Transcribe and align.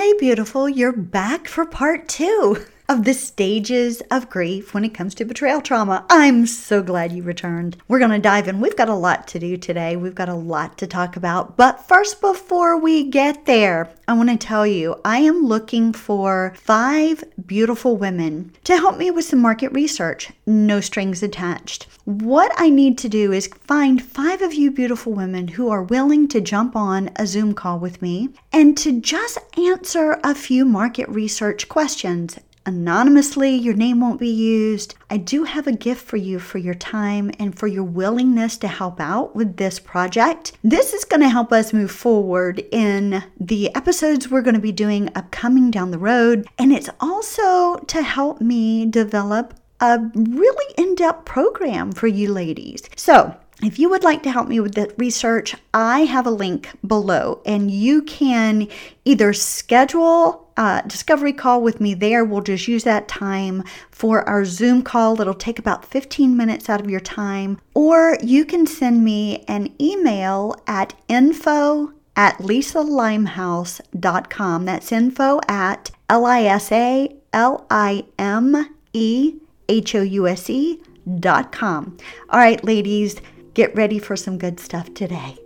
Hey, 0.00 0.14
beautiful, 0.18 0.66
you're 0.66 0.94
back 0.96 1.46
for 1.46 1.66
part 1.66 2.08
two 2.08 2.64
of 2.90 3.04
the 3.04 3.14
stages 3.14 4.02
of 4.10 4.28
grief 4.28 4.74
when 4.74 4.84
it 4.84 4.92
comes 4.92 5.14
to 5.14 5.24
betrayal 5.24 5.60
trauma. 5.60 6.04
I'm 6.10 6.44
so 6.44 6.82
glad 6.82 7.12
you 7.12 7.22
returned. 7.22 7.76
We're 7.86 8.00
going 8.00 8.10
to 8.10 8.18
dive 8.18 8.48
in. 8.48 8.60
We've 8.60 8.76
got 8.76 8.88
a 8.88 8.94
lot 8.94 9.28
to 9.28 9.38
do 9.38 9.56
today. 9.56 9.94
We've 9.94 10.12
got 10.12 10.28
a 10.28 10.34
lot 10.34 10.76
to 10.78 10.88
talk 10.88 11.14
about. 11.14 11.56
But 11.56 11.86
first, 11.86 12.20
before 12.20 12.76
we 12.76 13.04
get 13.04 13.46
there, 13.46 13.92
I 14.08 14.14
want 14.14 14.28
to 14.30 14.36
tell 14.36 14.66
you 14.66 15.00
I 15.04 15.18
am 15.18 15.46
looking 15.46 15.92
for 15.92 16.52
five 16.56 17.22
beautiful 17.46 17.96
women 17.96 18.50
to 18.64 18.76
help 18.76 18.98
me 18.98 19.12
with 19.12 19.24
some 19.24 19.38
market 19.38 19.70
research, 19.70 20.32
no 20.44 20.80
strings 20.80 21.22
attached. 21.22 21.86
What 22.06 22.50
I 22.56 22.70
need 22.70 22.98
to 22.98 23.08
do 23.08 23.30
is 23.30 23.46
find 23.46 24.02
five 24.02 24.42
of 24.42 24.52
you 24.52 24.72
beautiful 24.72 25.12
women 25.12 25.46
who 25.46 25.70
are 25.70 25.84
willing 25.84 26.26
to 26.26 26.40
jump 26.40 26.74
on 26.74 27.10
a 27.14 27.24
Zoom 27.24 27.54
call 27.54 27.78
with 27.78 28.02
me 28.02 28.30
and 28.52 28.76
to 28.78 29.00
just 29.00 29.38
answer 29.56 30.18
a 30.24 30.34
few 30.34 30.64
market 30.64 31.08
research 31.08 31.68
questions 31.68 32.36
anonymously. 32.70 33.50
Your 33.50 33.74
name 33.74 34.00
won't 34.00 34.20
be 34.20 34.30
used. 34.30 34.94
I 35.10 35.16
do 35.16 35.42
have 35.42 35.66
a 35.66 35.72
gift 35.72 36.06
for 36.06 36.16
you 36.16 36.38
for 36.38 36.58
your 36.58 36.74
time 36.74 37.32
and 37.38 37.58
for 37.58 37.66
your 37.66 37.82
willingness 37.82 38.56
to 38.58 38.68
help 38.68 39.00
out 39.00 39.34
with 39.34 39.56
this 39.56 39.80
project. 39.80 40.52
This 40.62 40.94
is 40.94 41.04
going 41.04 41.20
to 41.20 41.28
help 41.28 41.52
us 41.52 41.72
move 41.72 41.90
forward 41.90 42.64
in 42.70 43.24
the 43.38 43.74
episodes 43.74 44.28
we're 44.28 44.42
going 44.42 44.54
to 44.54 44.60
be 44.60 44.72
doing 44.72 45.10
upcoming 45.16 45.72
down 45.72 45.90
the 45.90 45.98
road. 45.98 46.46
And 46.58 46.72
it's 46.72 46.88
also 47.00 47.76
to 47.76 48.02
help 48.02 48.40
me 48.40 48.86
develop 48.86 49.54
a 49.80 49.98
really 50.14 50.74
in 50.78 50.94
depth 50.94 51.24
program 51.24 51.90
for 51.90 52.06
you 52.06 52.32
ladies. 52.32 52.82
So, 52.94 53.34
if 53.62 53.78
you 53.78 53.90
would 53.90 54.04
like 54.04 54.22
to 54.22 54.30
help 54.30 54.48
me 54.48 54.60
with 54.60 54.74
the 54.74 54.92
research, 54.96 55.54
I 55.74 56.00
have 56.00 56.26
a 56.26 56.30
link 56.30 56.70
below 56.86 57.42
and 57.44 57.70
you 57.70 58.02
can 58.02 58.68
either 59.04 59.32
schedule 59.32 60.48
a 60.56 60.82
discovery 60.86 61.32
call 61.32 61.62
with 61.62 61.80
me 61.80 61.94
there. 61.94 62.24
We'll 62.24 62.42
just 62.42 62.68
use 62.68 62.84
that 62.84 63.08
time 63.08 63.64
for 63.90 64.28
our 64.28 64.44
Zoom 64.44 64.82
call. 64.82 65.20
It'll 65.20 65.34
take 65.34 65.58
about 65.58 65.84
15 65.84 66.36
minutes 66.36 66.68
out 66.68 66.80
of 66.80 66.90
your 66.90 67.00
time. 67.00 67.58
Or 67.74 68.16
you 68.22 68.44
can 68.44 68.66
send 68.66 69.04
me 69.04 69.44
an 69.48 69.74
email 69.80 70.54
at 70.66 70.94
info 71.08 71.92
at 72.16 72.38
lisalimehouse.com. 72.38 74.64
That's 74.64 74.92
info 74.92 75.40
at 75.48 75.90
L 76.08 76.26
I 76.26 76.44
S 76.44 76.72
A 76.72 77.16
L 77.32 77.66
I 77.70 78.04
M 78.18 78.76
E 78.92 79.34
H 79.68 79.94
O 79.94 80.02
U 80.02 80.26
S 80.26 80.50
E 80.50 80.80
dot 81.18 81.52
com. 81.52 81.96
All 82.28 82.38
right, 82.38 82.62
ladies 82.64 83.16
Get 83.54 83.74
ready 83.74 83.98
for 83.98 84.16
some 84.16 84.38
good 84.38 84.60
stuff 84.60 84.94
today. 84.94 85.36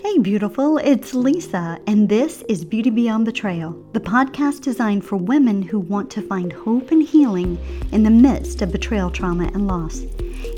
Hey, 0.00 0.18
beautiful, 0.18 0.78
it's 0.78 1.12
Lisa, 1.12 1.80
and 1.88 2.08
this 2.08 2.42
is 2.48 2.64
Beauty 2.64 2.90
Beyond 2.90 3.24
Betrayal, 3.24 3.72
the 3.92 3.98
podcast 3.98 4.60
designed 4.60 5.04
for 5.04 5.16
women 5.16 5.60
who 5.60 5.80
want 5.80 6.08
to 6.12 6.22
find 6.22 6.52
hope 6.52 6.92
and 6.92 7.02
healing 7.02 7.58
in 7.90 8.04
the 8.04 8.10
midst 8.10 8.62
of 8.62 8.70
betrayal, 8.70 9.10
trauma, 9.10 9.46
and 9.54 9.66
loss. 9.66 10.02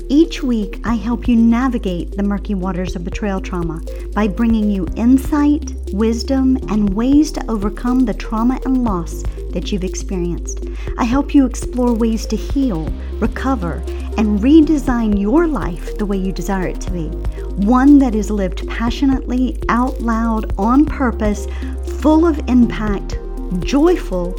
Each 0.09 0.43
week, 0.43 0.79
I 0.83 0.95
help 0.95 1.27
you 1.27 1.35
navigate 1.35 2.11
the 2.11 2.23
murky 2.23 2.53
waters 2.53 2.95
of 2.95 3.03
betrayal 3.03 3.41
trauma 3.41 3.81
by 4.13 4.27
bringing 4.27 4.69
you 4.69 4.87
insight, 4.95 5.73
wisdom, 5.91 6.57
and 6.69 6.93
ways 6.93 7.31
to 7.33 7.51
overcome 7.51 8.05
the 8.05 8.13
trauma 8.13 8.59
and 8.65 8.83
loss 8.83 9.23
that 9.51 9.71
you've 9.71 9.83
experienced. 9.83 10.65
I 10.97 11.03
help 11.05 11.33
you 11.33 11.45
explore 11.45 11.93
ways 11.93 12.25
to 12.27 12.35
heal, 12.35 12.87
recover, 13.13 13.83
and 14.17 14.39
redesign 14.39 15.19
your 15.19 15.47
life 15.47 15.97
the 15.97 16.05
way 16.05 16.17
you 16.17 16.31
desire 16.31 16.67
it 16.67 16.81
to 16.81 16.91
be. 16.91 17.07
One 17.65 17.99
that 17.99 18.15
is 18.15 18.29
lived 18.29 18.67
passionately, 18.67 19.57
out 19.69 20.01
loud, 20.01 20.53
on 20.57 20.85
purpose, 20.85 21.47
full 21.99 22.25
of 22.25 22.39
impact, 22.47 23.17
joyful, 23.59 24.35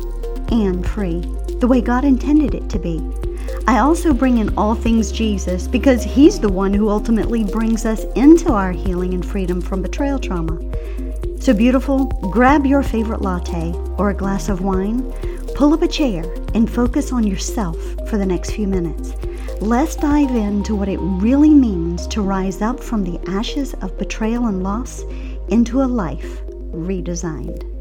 and 0.52 0.86
free, 0.86 1.20
the 1.58 1.66
way 1.66 1.80
God 1.80 2.04
intended 2.04 2.54
it 2.54 2.68
to 2.70 2.78
be. 2.78 3.00
I 3.68 3.78
also 3.78 4.14
bring 4.14 4.38
in 4.38 4.56
all 4.56 4.76
things 4.76 5.10
Jesus 5.10 5.66
because 5.66 6.04
He's 6.04 6.38
the 6.38 6.48
one 6.48 6.72
who 6.72 6.88
ultimately 6.88 7.42
brings 7.42 7.84
us 7.84 8.04
into 8.14 8.52
our 8.52 8.70
healing 8.70 9.12
and 9.12 9.26
freedom 9.26 9.60
from 9.60 9.82
betrayal 9.82 10.20
trauma. 10.20 10.60
So, 11.40 11.52
beautiful, 11.52 12.06
grab 12.30 12.64
your 12.64 12.84
favorite 12.84 13.22
latte 13.22 13.72
or 13.98 14.10
a 14.10 14.14
glass 14.14 14.48
of 14.48 14.60
wine, 14.60 15.02
pull 15.56 15.74
up 15.74 15.82
a 15.82 15.88
chair, 15.88 16.22
and 16.54 16.70
focus 16.70 17.12
on 17.12 17.26
yourself 17.26 17.76
for 18.08 18.18
the 18.18 18.26
next 18.26 18.52
few 18.52 18.68
minutes. 18.68 19.14
Let's 19.60 19.96
dive 19.96 20.30
into 20.30 20.76
what 20.76 20.88
it 20.88 20.98
really 21.00 21.54
means 21.54 22.06
to 22.08 22.22
rise 22.22 22.62
up 22.62 22.78
from 22.78 23.02
the 23.02 23.18
ashes 23.28 23.74
of 23.74 23.98
betrayal 23.98 24.46
and 24.46 24.62
loss 24.62 25.02
into 25.48 25.82
a 25.82 25.84
life 25.84 26.40
redesigned. 26.72 27.75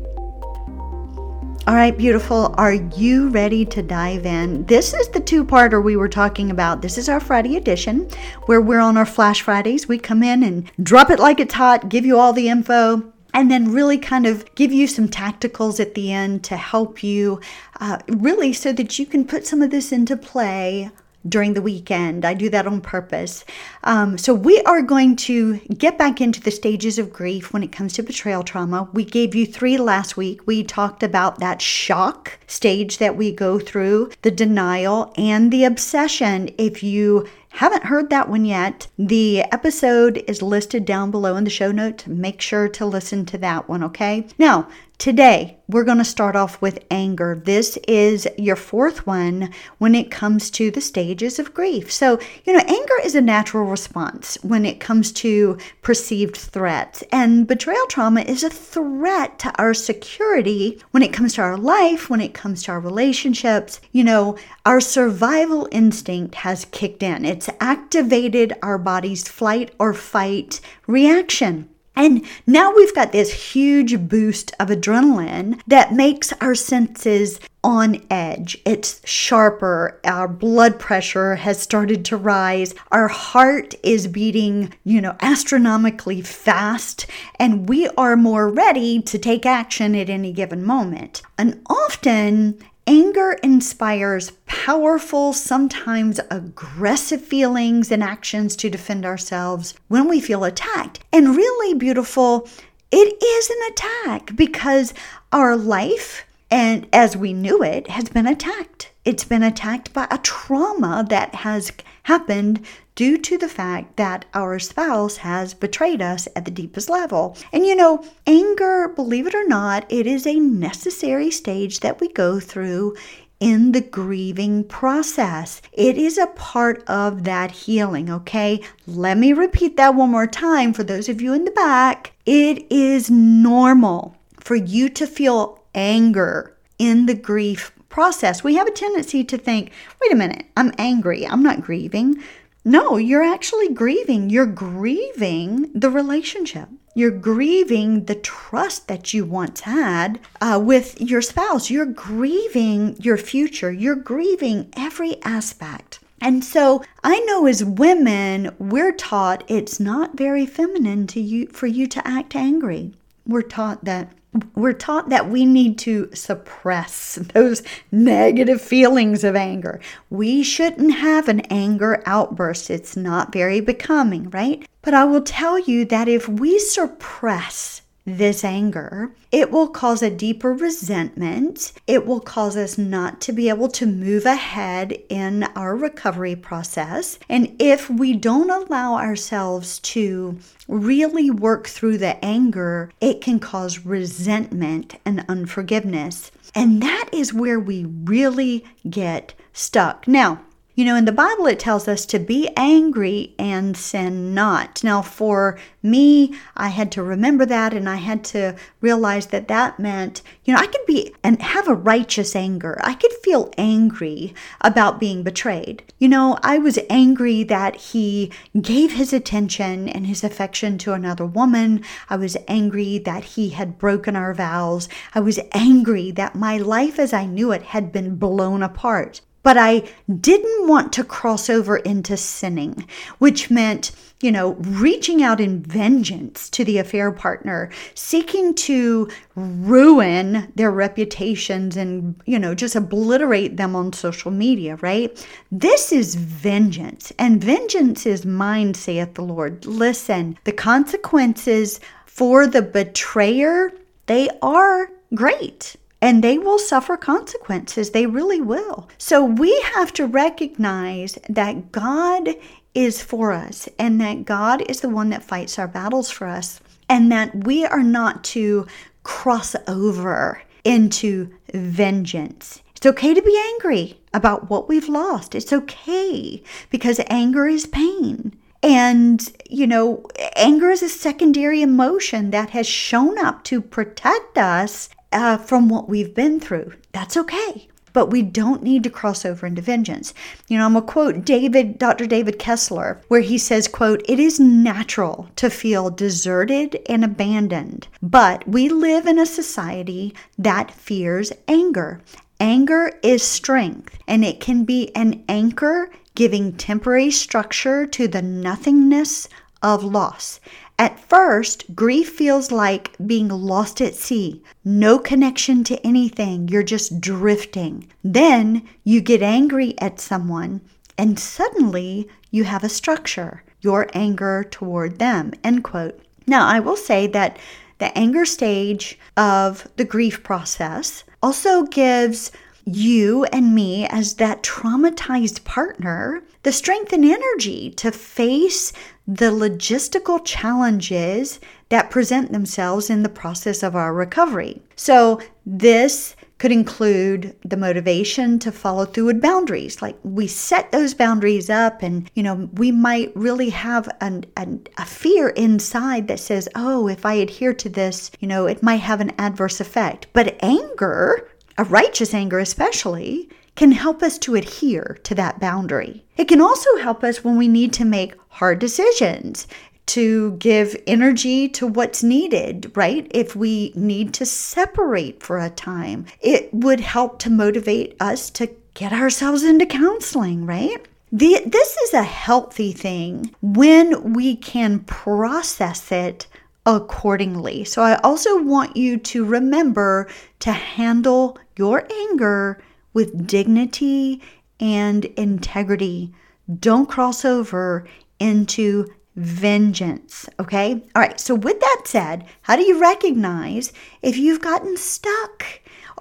All 1.68 1.74
right, 1.74 1.98
beautiful. 1.98 2.54
Are 2.60 2.74
you 2.74 3.30
ready 3.30 3.66
to 3.66 3.82
dive 3.82 4.28
in? 4.28 4.66
This 4.66 4.94
is 4.94 5.08
the 5.10 5.20
two 5.20 5.44
parter 5.44 5.84
we 5.84 5.96
were 5.96 6.08
talking 6.08 6.52
about. 6.52 6.84
This 6.84 6.96
is 6.96 7.10
our 7.10 7.20
Friday 7.20 7.56
edition 7.56 8.08
where 8.46 8.62
we're 8.62 8.80
on 8.80 8.98
our 8.98 9.06
Flash 9.06 9.42
Fridays. 9.42 9.88
We 9.88 9.98
come 9.98 10.22
in 10.22 10.44
and 10.44 10.72
drop 10.84 11.10
it 11.10 11.18
like 11.18 11.40
it's 11.40 11.56
hot, 11.56 11.90
give 11.90 12.06
you 12.06 12.20
all 12.20 12.34
the 12.34 12.50
info, 12.50 13.12
and 13.34 13.50
then 13.50 13.72
really 13.72 13.98
kind 13.98 14.28
of 14.28 14.46
give 14.54 14.72
you 14.72 14.86
some 14.86 15.10
tacticals 15.10 15.80
at 15.80 15.96
the 15.96 16.12
end 16.12 16.44
to 16.44 16.56
help 16.56 17.02
you 17.02 17.42
uh, 17.80 17.98
really 18.10 18.54
so 18.54 18.72
that 18.72 19.00
you 19.00 19.08
can 19.08 19.26
put 19.26 19.48
some 19.48 19.64
of 19.64 19.72
this 19.72 19.92
into 19.92 20.16
play 20.16 20.92
during 21.28 21.54
the 21.54 21.62
weekend. 21.62 22.26
I 22.26 22.34
do 22.34 22.50
that 22.50 22.68
on 22.68 22.82
purpose. 22.82 23.46
Um, 23.84 24.18
so, 24.18 24.34
we 24.34 24.62
are 24.62 24.82
going 24.82 25.16
to 25.18 25.58
get 25.78 25.98
back 25.98 26.22
into 26.22 26.42
the 26.42 26.52
stages 26.52 27.00
of 27.00 27.14
grief 27.14 27.54
when 27.54 27.64
it 27.64 27.72
comes 27.72 27.94
to 27.94 28.04
betrayal 28.04 28.44
trauma. 28.44 28.90
We 28.94 29.04
gave 29.04 29.36
you 29.36 29.46
three 29.46 29.78
last 29.78 30.18
week. 30.18 30.46
We 30.46 30.64
talked 30.64 31.04
about 31.04 31.40
that 31.40 31.62
shock 31.62 32.40
stage 32.48 32.98
that 32.98 33.18
we 33.18 33.32
go 33.32 33.60
through, 33.60 34.12
the 34.22 34.32
denial, 34.32 35.14
and 35.18 35.52
the 35.52 35.66
obsession. 35.66 36.50
If 36.58 36.84
you 36.84 37.28
haven't 37.50 37.86
heard 37.86 38.10
that 38.10 38.28
one 38.30 38.44
yet, 38.44 38.88
the 38.98 39.42
episode 39.44 40.24
is 40.28 40.42
listed 40.42 40.84
down 40.84 41.10
below 41.10 41.38
in 41.38 41.46
the 41.46 41.50
show 41.50 41.72
notes. 41.72 42.06
Make 42.06 42.42
sure 42.42 42.68
to 42.68 42.86
listen 42.86 43.26
to 43.28 43.38
that 43.38 43.70
one, 43.70 43.82
okay? 43.82 44.28
Now, 44.38 44.68
Today, 44.98 45.58
we're 45.68 45.84
going 45.84 45.98
to 45.98 46.06
start 46.06 46.38
off 46.38 46.62
with 46.62 46.84
anger. 46.90 47.40
This 47.44 47.78
is 47.86 48.28
your 48.38 48.56
fourth 48.56 49.06
one 49.06 49.52
when 49.78 49.94
it 49.94 50.10
comes 50.10 50.50
to 50.52 50.72
the 50.72 50.80
stages 50.80 51.38
of 51.38 51.54
grief. 51.54 51.92
So, 51.92 52.18
you 52.46 52.54
know, 52.54 52.64
anger 52.66 52.94
is 53.04 53.14
a 53.14 53.22
natural 53.22 53.66
response 53.66 54.38
when 54.42 54.66
it 54.66 54.80
comes 54.80 55.12
to 55.14 55.58
perceived 55.82 56.38
threats, 56.38 57.04
and 57.12 57.46
betrayal 57.46 57.86
trauma 57.88 58.22
is 58.22 58.44
a 58.44 58.50
threat 58.50 59.38
to 59.40 59.54
our 59.62 59.74
security 59.74 60.82
when 60.92 61.04
it 61.04 61.14
comes 61.14 61.34
to 61.34 61.42
our 61.42 61.58
life, 61.58 62.10
when 62.10 62.22
it 62.22 62.34
comes 62.34 62.64
to 62.64 62.72
our 62.72 62.80
relationships. 62.80 63.82
You 63.92 64.06
know, 64.06 64.38
our 64.66 64.80
survival 64.80 65.68
instinct 65.74 66.36
has 66.36 66.66
kicked 66.66 67.04
in, 67.04 67.26
it's 67.26 67.50
activated 67.60 68.54
our 68.64 68.78
body's 68.78 69.28
flight 69.28 69.76
or 69.78 69.94
fight 69.94 70.62
reaction. 70.88 71.70
And 71.96 72.26
now 72.46 72.74
we've 72.76 72.94
got 72.96 73.12
this 73.12 73.54
huge 73.54 74.08
boost 74.08 74.54
of 74.60 74.70
adrenaline 74.70 75.62
that 75.68 75.94
makes 75.94 76.34
our 76.42 76.56
senses 76.56 77.40
on 77.64 78.06
edge. 78.12 78.58
It's 78.64 79.02
sharper. 79.08 80.00
Our 80.04 80.28
blood 80.28 80.80
pressure 80.80 81.36
has 81.36 81.60
started 81.60 82.06
to 82.06 82.18
rise. 82.18 82.76
Our 82.92 83.08
heart 83.08 83.74
is 83.82 84.08
beating, 84.08 84.74
you 84.84 85.02
know, 85.02 85.16
astronomically 85.22 86.22
fast, 86.22 87.08
and 87.40 87.68
we 87.68 87.88
are 87.98 88.16
more 88.16 88.50
ready 88.50 89.02
to 89.02 89.18
take 89.18 89.46
action 89.46 89.96
at 89.96 90.10
any 90.10 90.32
given 90.32 90.64
moment. 90.64 91.24
And 91.40 91.62
often 91.68 92.60
Anger 92.88 93.34
inspires 93.42 94.32
powerful, 94.46 95.34
sometimes 95.34 96.20
aggressive 96.30 97.22
feelings 97.22 97.92
and 97.92 98.04
actions 98.04 98.56
to 98.58 98.70
defend 98.70 99.06
ourselves 99.06 99.74
when 99.88 100.08
we 100.08 100.20
feel 100.20 100.44
attacked. 100.44 101.00
And 101.12 101.36
really 101.36 101.74
beautiful, 101.74 102.48
it 102.92 103.24
is 103.24 103.50
an 103.50 103.72
attack 103.72 104.36
because 104.36 104.94
our 105.32 105.58
life, 105.58 106.26
and 106.52 106.88
as 106.94 107.18
we 107.18 107.34
knew 107.34 107.64
it, 107.64 107.90
has 107.90 108.10
been 108.10 108.28
attacked. 108.28 108.92
It's 109.04 109.24
been 109.24 109.44
attacked 109.44 109.92
by 109.92 110.08
a 110.12 110.20
trauma 110.20 111.06
that 111.10 111.34
has 111.36 111.72
happened 112.04 112.64
due 112.96 113.18
to 113.18 113.38
the 113.38 113.50
fact 113.50 113.98
that 113.98 114.26
our 114.34 114.58
spouse 114.58 115.18
has 115.18 115.54
betrayed 115.54 116.02
us 116.02 116.28
at 116.36 116.46
the 116.46 116.52
deepest 116.52 116.90
level. 116.90 117.38
And 117.52 117.66
you 117.66 117.76
know, 117.76 118.04
anger, 118.26 118.88
believe 118.88 119.28
it 119.28 119.36
or 119.36 119.48
not, 119.48 119.86
it 119.90 120.08
is 120.08 120.26
a 120.26 120.40
necessary 120.40 121.30
stage 121.30 121.82
that 121.82 122.00
we 122.00 122.08
go 122.14 122.40
through 122.40 122.96
in 123.40 123.74
the 123.74 123.82
grieving 123.82 124.64
process. 124.64 125.62
It 125.74 125.98
is 125.98 126.18
a 126.18 126.28
part 126.28 126.84
of 126.88 127.26
that 127.26 127.52
healing, 127.52 128.10
okay? 128.10 128.62
Let 128.88 129.18
me 129.18 129.34
repeat 129.34 129.76
that 129.78 129.94
one 129.94 130.10
more 130.10 130.28
time 130.28 130.74
for 130.74 130.84
those 130.84 131.10
of 131.10 131.22
you 131.22 131.34
in 131.34 131.44
the 131.44 131.52
back. 131.52 132.14
It 132.26 132.66
is 132.72 133.12
normal 133.12 134.16
for 134.40 134.56
you 134.56 134.88
to 134.90 135.06
feel 135.06 135.62
anger 135.74 136.56
in 136.80 137.08
the 137.08 137.14
grief 137.14 137.72
process. 137.90 138.44
We 138.44 138.56
have 138.56 138.68
a 138.68 138.72
tendency 138.72 139.24
to 139.26 139.38
think, 139.38 139.72
wait 140.02 140.12
a 140.12 140.16
minute, 140.16 140.46
I'm 140.56 140.74
angry, 140.78 141.28
I'm 141.28 141.44
not 141.44 141.62
grieving. 141.62 142.24
No, 142.68 142.98
you're 142.98 143.22
actually 143.22 143.70
grieving. 143.70 144.32
You're 144.32 144.48
grieving 144.48 145.72
the 145.74 145.92
relationship. 145.92 146.68
You're 146.96 147.12
grieving 147.12 148.06
the 148.06 148.16
trust 148.16 148.88
that 148.88 149.14
you 149.14 149.24
once 149.24 149.60
had 149.62 150.20
uh, 150.42 150.60
with 150.64 151.00
your 151.00 151.22
spouse. 151.22 151.70
You're 151.70 151.86
grieving 151.86 152.96
your 153.00 153.18
future. 153.18 153.72
You're 153.72 153.96
grieving 153.96 154.74
every 154.76 155.22
aspect. 155.22 156.00
And 156.20 156.44
so 156.44 156.84
I 157.04 157.20
know 157.20 157.46
as 157.46 157.64
women, 157.64 158.56
we're 158.58 158.94
taught 158.94 159.44
it's 159.48 159.80
not 159.80 160.18
very 160.18 160.48
feminine 160.48 161.06
to 161.08 161.22
you 161.22 161.46
for 161.50 161.68
you 161.68 161.86
to 161.86 162.08
act 162.08 162.36
angry. 162.36 162.94
We're 163.28 163.44
taught 163.44 163.86
that 163.86 164.12
we're 164.56 164.74
taught 164.74 165.10
that 165.10 165.30
we 165.30 165.46
need 165.46 165.78
to 165.80 166.10
suppress 166.14 167.16
those 167.34 167.64
negative 167.92 168.62
feelings 168.62 169.24
of 169.24 169.36
anger. 169.36 169.80
We 170.10 170.44
shouldn't 170.44 170.96
have 170.96 171.28
an 171.28 171.42
anger 171.42 172.04
outburst. 172.06 172.70
It's 172.70 172.98
not 172.98 173.34
very 173.34 173.60
becoming, 173.60 174.30
right? 174.30 174.68
But 174.82 174.94
I 174.94 175.06
will 175.06 175.22
tell 175.22 175.58
you 175.60 175.86
that 175.86 176.08
if 176.08 176.28
we 176.28 176.60
suppress 176.60 177.82
this 178.06 178.44
anger, 178.44 179.12
it 179.32 179.52
will 179.52 179.68
cause 179.68 180.02
a 180.02 180.10
deeper 180.10 180.54
resentment. 180.54 181.74
It 181.88 182.06
will 182.06 182.20
cause 182.20 182.56
us 182.56 182.78
not 182.78 183.20
to 183.22 183.34
be 183.34 183.50
able 183.50 183.70
to 183.70 183.86
move 183.86 184.26
ahead 184.26 184.98
in 185.10 185.44
our 185.56 185.76
recovery 185.76 186.36
process. 186.36 187.18
And 187.28 187.56
if 187.60 187.90
we 187.90 188.14
don't 188.14 188.50
allow 188.50 188.96
ourselves 188.96 189.80
to 189.80 190.38
really 190.68 191.32
work 191.32 191.68
through 191.68 191.98
the 191.98 192.24
anger, 192.24 192.92
it 193.02 193.22
can 193.22 193.40
cause 193.40 193.86
resentment 193.86 194.96
and 195.06 195.26
unforgiveness. 195.28 196.32
And 196.54 196.82
that 196.82 197.10
is 197.12 197.34
where 197.34 197.60
we 197.60 197.86
really 197.86 198.66
get 198.90 199.34
stuck. 199.52 200.08
Now, 200.08 200.42
you 200.76 200.84
know, 200.84 200.98
in 200.98 201.06
the 201.06 201.14
Bible, 201.14 201.48
it 201.48 201.58
tells 201.58 201.88
us 201.88 202.06
to 202.08 202.20
be 202.20 202.50
angry 202.58 203.34
and 203.40 203.78
sin 203.78 204.34
not. 204.34 204.84
Now, 204.84 205.02
for 205.02 205.58
me, 205.82 206.36
I 206.58 206.68
had 206.68 206.92
to 206.94 207.04
remember 207.04 207.46
that 207.46 207.74
and 207.74 207.88
I 207.88 207.96
had 207.96 208.26
to 208.26 208.58
realize 208.82 209.28
that 209.28 209.48
that 209.48 209.80
meant, 209.80 210.22
you 210.44 210.54
know, 210.54 210.60
I 210.60 210.68
could 210.68 210.86
be 210.86 211.16
and 211.24 211.42
have 211.42 211.70
a 211.70 211.74
righteous 211.74 212.36
anger. 212.36 212.78
I 212.84 212.94
could 212.94 213.14
feel 213.24 213.54
angry 213.58 214.34
about 214.60 215.00
being 215.00 215.24
betrayed. 215.24 215.82
You 215.98 216.10
know, 216.10 216.38
I 216.44 216.58
was 216.58 216.78
angry 216.90 217.44
that 217.44 217.78
he 217.78 218.34
gave 218.62 218.92
his 218.92 219.14
attention 219.14 219.88
and 219.88 220.06
his 220.06 220.26
affection 220.26 220.78
to 220.80 220.92
another 220.92 221.26
woman. 221.26 221.86
I 222.10 222.18
was 222.18 222.36
angry 222.50 222.98
that 223.00 223.24
he 223.24 223.52
had 223.52 223.78
broken 223.78 224.18
our 224.18 224.34
vows. 224.34 224.90
I 225.14 225.22
was 225.22 225.40
angry 225.54 226.12
that 226.12 226.36
my 226.36 226.58
life 226.58 227.00
as 227.00 227.14
I 227.14 227.26
knew 227.26 227.54
it 227.54 227.64
had 227.64 227.94
been 227.94 228.18
blown 228.18 228.62
apart 228.62 229.22
but 229.46 229.60
I 229.60 229.84
didn't 230.22 230.68
want 230.68 230.92
to 230.94 231.04
cross 231.04 231.52
over 231.52 231.78
into 231.78 232.18
sinning, 232.18 232.88
which 233.20 233.52
meant, 233.52 233.92
you 234.20 234.32
know, 234.32 234.54
reaching 234.54 235.22
out 235.22 235.40
in 235.40 235.62
vengeance 235.62 236.50
to 236.50 236.66
the 236.66 236.80
affair 236.80 237.12
partner, 237.12 237.70
seeking 237.94 238.56
to 238.56 239.08
ruin 239.36 240.52
their 240.56 240.72
reputations 240.72 241.78
and, 241.78 242.20
you 242.26 242.40
know, 242.40 242.56
just 242.56 242.76
obliterate 242.76 243.56
them 243.56 243.76
on 243.76 243.94
social 243.94 244.32
media, 244.32 244.78
right? 244.78 245.24
This 245.52 245.92
is 245.92 246.16
vengeance, 246.16 247.14
and 247.20 247.44
vengeance 247.44 248.08
is 248.08 248.26
mine, 248.26 248.74
saith 248.74 249.14
the 249.14 249.22
Lord. 249.22 249.64
Listen, 249.68 250.40
the 250.46 250.54
consequences 250.54 251.80
for 252.08 252.48
the 252.48 252.64
betrayer, 252.64 253.72
they 254.08 254.28
are 254.42 254.90
great 255.14 255.76
and 256.06 256.24
they 256.24 256.38
will 256.38 256.60
suffer 256.60 256.98
consequences. 256.98 257.90
They 257.90 258.06
really 258.06 258.40
will. 258.40 258.88
So 259.00 259.26
we 259.26 259.60
have 259.74 259.92
to 259.94 260.06
recognize 260.06 261.18
that 261.28 261.72
God 261.72 262.30
is 262.76 263.02
for 263.02 263.32
us 263.32 263.68
and 263.80 264.00
that 264.02 264.24
God 264.24 264.62
is 264.70 264.82
the 264.82 264.90
one 264.90 265.10
that 265.10 265.24
fights 265.24 265.58
our 265.58 265.68
battles 265.68 266.12
for 266.12 266.28
us 266.28 266.62
and 266.88 267.12
that 267.12 267.46
we 267.46 267.66
are 267.66 267.82
not 267.82 268.24
to 268.26 268.68
cross 269.02 269.56
over 269.68 270.44
into 270.64 271.34
vengeance. 271.52 272.62
It's 272.76 272.86
okay 272.86 273.16
to 273.16 273.22
be 273.24 273.44
angry 273.54 274.00
about 274.14 274.48
what 274.48 274.70
we've 274.70 274.88
lost. 274.88 275.34
It's 275.34 275.52
okay 275.52 276.44
because 276.70 277.02
anger 277.08 277.48
is 277.48 277.66
pain. 277.66 278.32
And, 278.62 279.32
you 279.50 279.66
know, 279.66 280.06
anger 280.36 280.70
is 280.70 280.84
a 280.84 280.90
secondary 280.90 281.64
emotion 281.64 282.30
that 282.30 282.52
has 282.52 282.68
shown 282.68 283.18
up 283.18 283.44
to 283.46 283.60
protect 283.60 284.38
us 284.38 284.90
uh, 285.16 285.38
from 285.38 285.70
what 285.70 285.90
we've 285.90 286.14
been 286.14 286.40
through. 286.40 286.74
That's 286.92 287.18
okay. 287.18 287.70
But 287.94 288.12
we 288.12 288.22
don't 288.22 288.62
need 288.62 288.84
to 288.84 288.90
cross 288.90 289.24
over 289.24 289.48
into 289.48 289.62
vengeance. 289.62 290.14
You 290.50 290.58
know, 290.58 290.66
I'm 290.66 290.74
gonna 290.74 290.86
quote 290.86 291.24
David, 291.24 291.80
Dr. 291.80 292.06
David 292.06 292.38
Kessler, 292.38 293.02
where 293.08 293.22
he 293.22 293.38
says, 293.38 293.70
quote, 293.70 294.04
it 294.10 294.20
is 294.20 294.38
natural 294.38 295.30
to 295.38 295.50
feel 295.50 295.90
deserted 295.90 296.78
and 296.90 297.06
abandoned, 297.06 297.88
but 298.04 298.46
we 298.46 298.68
live 298.68 299.08
in 299.08 299.18
a 299.18 299.26
society 299.26 300.14
that 300.38 300.72
fears 300.72 301.32
anger. 301.48 302.02
Anger 302.38 302.92
is 303.02 303.24
strength, 303.24 303.98
and 304.10 304.26
it 304.26 304.42
can 304.42 304.66
be 304.66 304.94
an 304.94 305.24
anchor 305.30 305.90
giving 306.16 306.52
temporary 306.52 307.12
structure 307.12 307.86
to 307.86 308.10
the 308.10 308.22
nothingness 308.22 309.30
of 309.62 309.86
loss. 309.86 310.42
At 310.78 311.00
first, 311.00 311.74
grief 311.74 312.10
feels 312.10 312.52
like 312.52 312.96
being 313.06 313.30
lost 313.30 313.80
at 313.82 313.96
sea, 313.96 314.44
no 314.66 315.00
connection 315.00 315.64
to 315.66 315.88
anything, 315.88 316.50
you're 316.50 316.64
just 316.64 317.00
drifting. 317.00 317.88
Then 318.04 318.68
you 318.84 319.00
get 319.00 319.22
angry 319.22 319.80
at 319.80 320.02
someone, 320.02 320.60
and 320.98 321.18
suddenly 321.18 322.10
you 322.30 322.44
have 322.44 322.64
a 322.64 322.70
structure, 322.70 323.44
your 323.62 323.90
anger 323.94 324.46
toward 324.52 325.00
them. 325.00 325.32
End 325.46 325.64
quote. 325.64 325.98
Now, 326.28 326.46
I 326.46 326.60
will 326.60 326.78
say 326.78 327.08
that 327.08 327.38
the 327.78 327.98
anger 327.98 328.26
stage 328.26 329.00
of 329.16 329.68
the 329.78 329.86
grief 329.86 330.24
process 330.24 331.06
also 331.24 331.64
gives 331.64 332.32
you 332.66 333.26
and 333.26 333.54
me, 333.54 333.88
as 333.88 334.16
that 334.16 334.44
traumatized 334.44 335.44
partner, 335.44 336.24
the 336.44 336.52
strength 336.52 336.92
and 336.94 337.06
energy 337.06 337.72
to 337.72 337.92
face 337.92 338.74
the 339.08 339.32
logistical 339.32 340.24
challenges 340.26 341.40
that 341.70 341.92
present 341.92 342.32
themselves 342.32 342.90
in 342.90 343.04
the 343.04 343.10
process 343.10 343.62
of 343.62 343.76
our 343.76 343.94
recovery. 343.94 344.62
So, 344.76 345.22
this 345.46 346.16
could 346.38 346.52
include 346.52 347.36
the 347.46 347.56
motivation 347.56 348.40
to 348.40 348.52
follow 348.52 348.86
through 348.86 349.06
with 349.06 349.22
boundaries. 349.22 349.82
Like 349.82 349.98
we 350.04 350.28
set 350.28 350.72
those 350.72 350.94
boundaries 350.94 351.50
up, 351.50 351.82
and 351.82 352.10
you 352.14 352.24
know, 352.24 352.50
we 352.54 352.72
might 352.72 353.16
really 353.16 353.50
have 353.52 353.88
an, 354.02 354.26
an, 354.36 354.68
a 354.78 354.86
fear 354.86 355.30
inside 355.30 356.08
that 356.08 356.20
says, 356.20 356.50
oh, 356.56 356.88
if 356.88 357.06
I 357.06 357.14
adhere 357.14 357.54
to 357.54 357.70
this, 357.70 358.12
you 358.20 358.28
know, 358.28 358.48
it 358.48 358.64
might 358.64 358.82
have 358.82 359.02
an 359.02 359.14
adverse 359.18 359.62
effect. 359.62 360.08
But 360.14 360.38
anger, 360.42 361.30
a 361.58 361.64
righteous 361.64 362.14
anger 362.14 362.40
especially, 362.40 363.30
can 363.56 363.72
help 363.72 364.04
us 364.04 364.18
to 364.20 364.36
adhere 364.36 364.98
to 365.04 365.16
that 365.16 365.40
boundary. 365.40 366.04
It 366.18 366.28
can 366.28 366.42
also 366.42 366.78
help 366.78 367.04
us 367.04 367.24
when 367.24 367.38
we 367.38 367.48
need 367.48 367.74
to 367.74 367.86
make 367.86 368.16
hard 368.30 368.60
decisions 368.60 369.48
to 369.88 370.32
give 370.38 370.76
energy 370.88 371.48
to 371.50 371.68
what's 371.68 372.04
needed, 372.04 372.72
right? 372.76 373.08
If 373.12 373.36
we 373.36 373.72
need 373.76 374.14
to 374.16 374.26
separate 374.26 375.22
for 375.22 375.40
a 375.40 375.50
time, 375.50 376.06
it 376.22 376.54
would 376.54 376.80
help 376.80 377.20
to 377.20 377.30
motivate 377.30 377.96
us 378.00 378.30
to 378.32 378.50
get 378.74 378.92
ourselves 378.92 379.44
into 379.44 379.66
counseling, 379.66 380.46
right? 380.46 380.86
The, 381.12 381.42
this 381.46 381.78
is 381.78 381.94
a 381.94 382.04
healthy 382.04 382.74
thing 382.74 383.34
when 383.42 384.14
we 384.14 384.36
can 384.36 384.80
process 384.80 385.92
it 385.92 386.28
accordingly. 386.66 387.64
So, 387.64 387.82
I 387.82 387.96
also 387.98 388.42
want 388.42 388.76
you 388.76 388.98
to 388.98 389.26
remember 389.26 390.08
to 390.40 390.52
handle 390.52 391.38
your 391.58 391.88
anger 391.92 392.62
with 392.94 393.28
dignity 393.28 394.22
and 394.60 395.06
integrity. 395.06 396.14
Don't 396.60 396.90
cross 396.90 397.26
over 397.26 397.88
into 398.20 398.88
vengeance. 399.16 400.28
Okay. 400.40 400.74
All 400.96 401.02
right. 401.02 401.20
So, 401.20 401.36
with 401.36 401.60
that 401.60 401.82
said, 401.86 402.26
how 402.42 402.56
do 402.56 402.64
you 402.64 402.80
recognize 402.80 403.72
if 404.02 404.18
you've 404.18 404.42
gotten 404.42 404.78
stuck? 404.78 405.46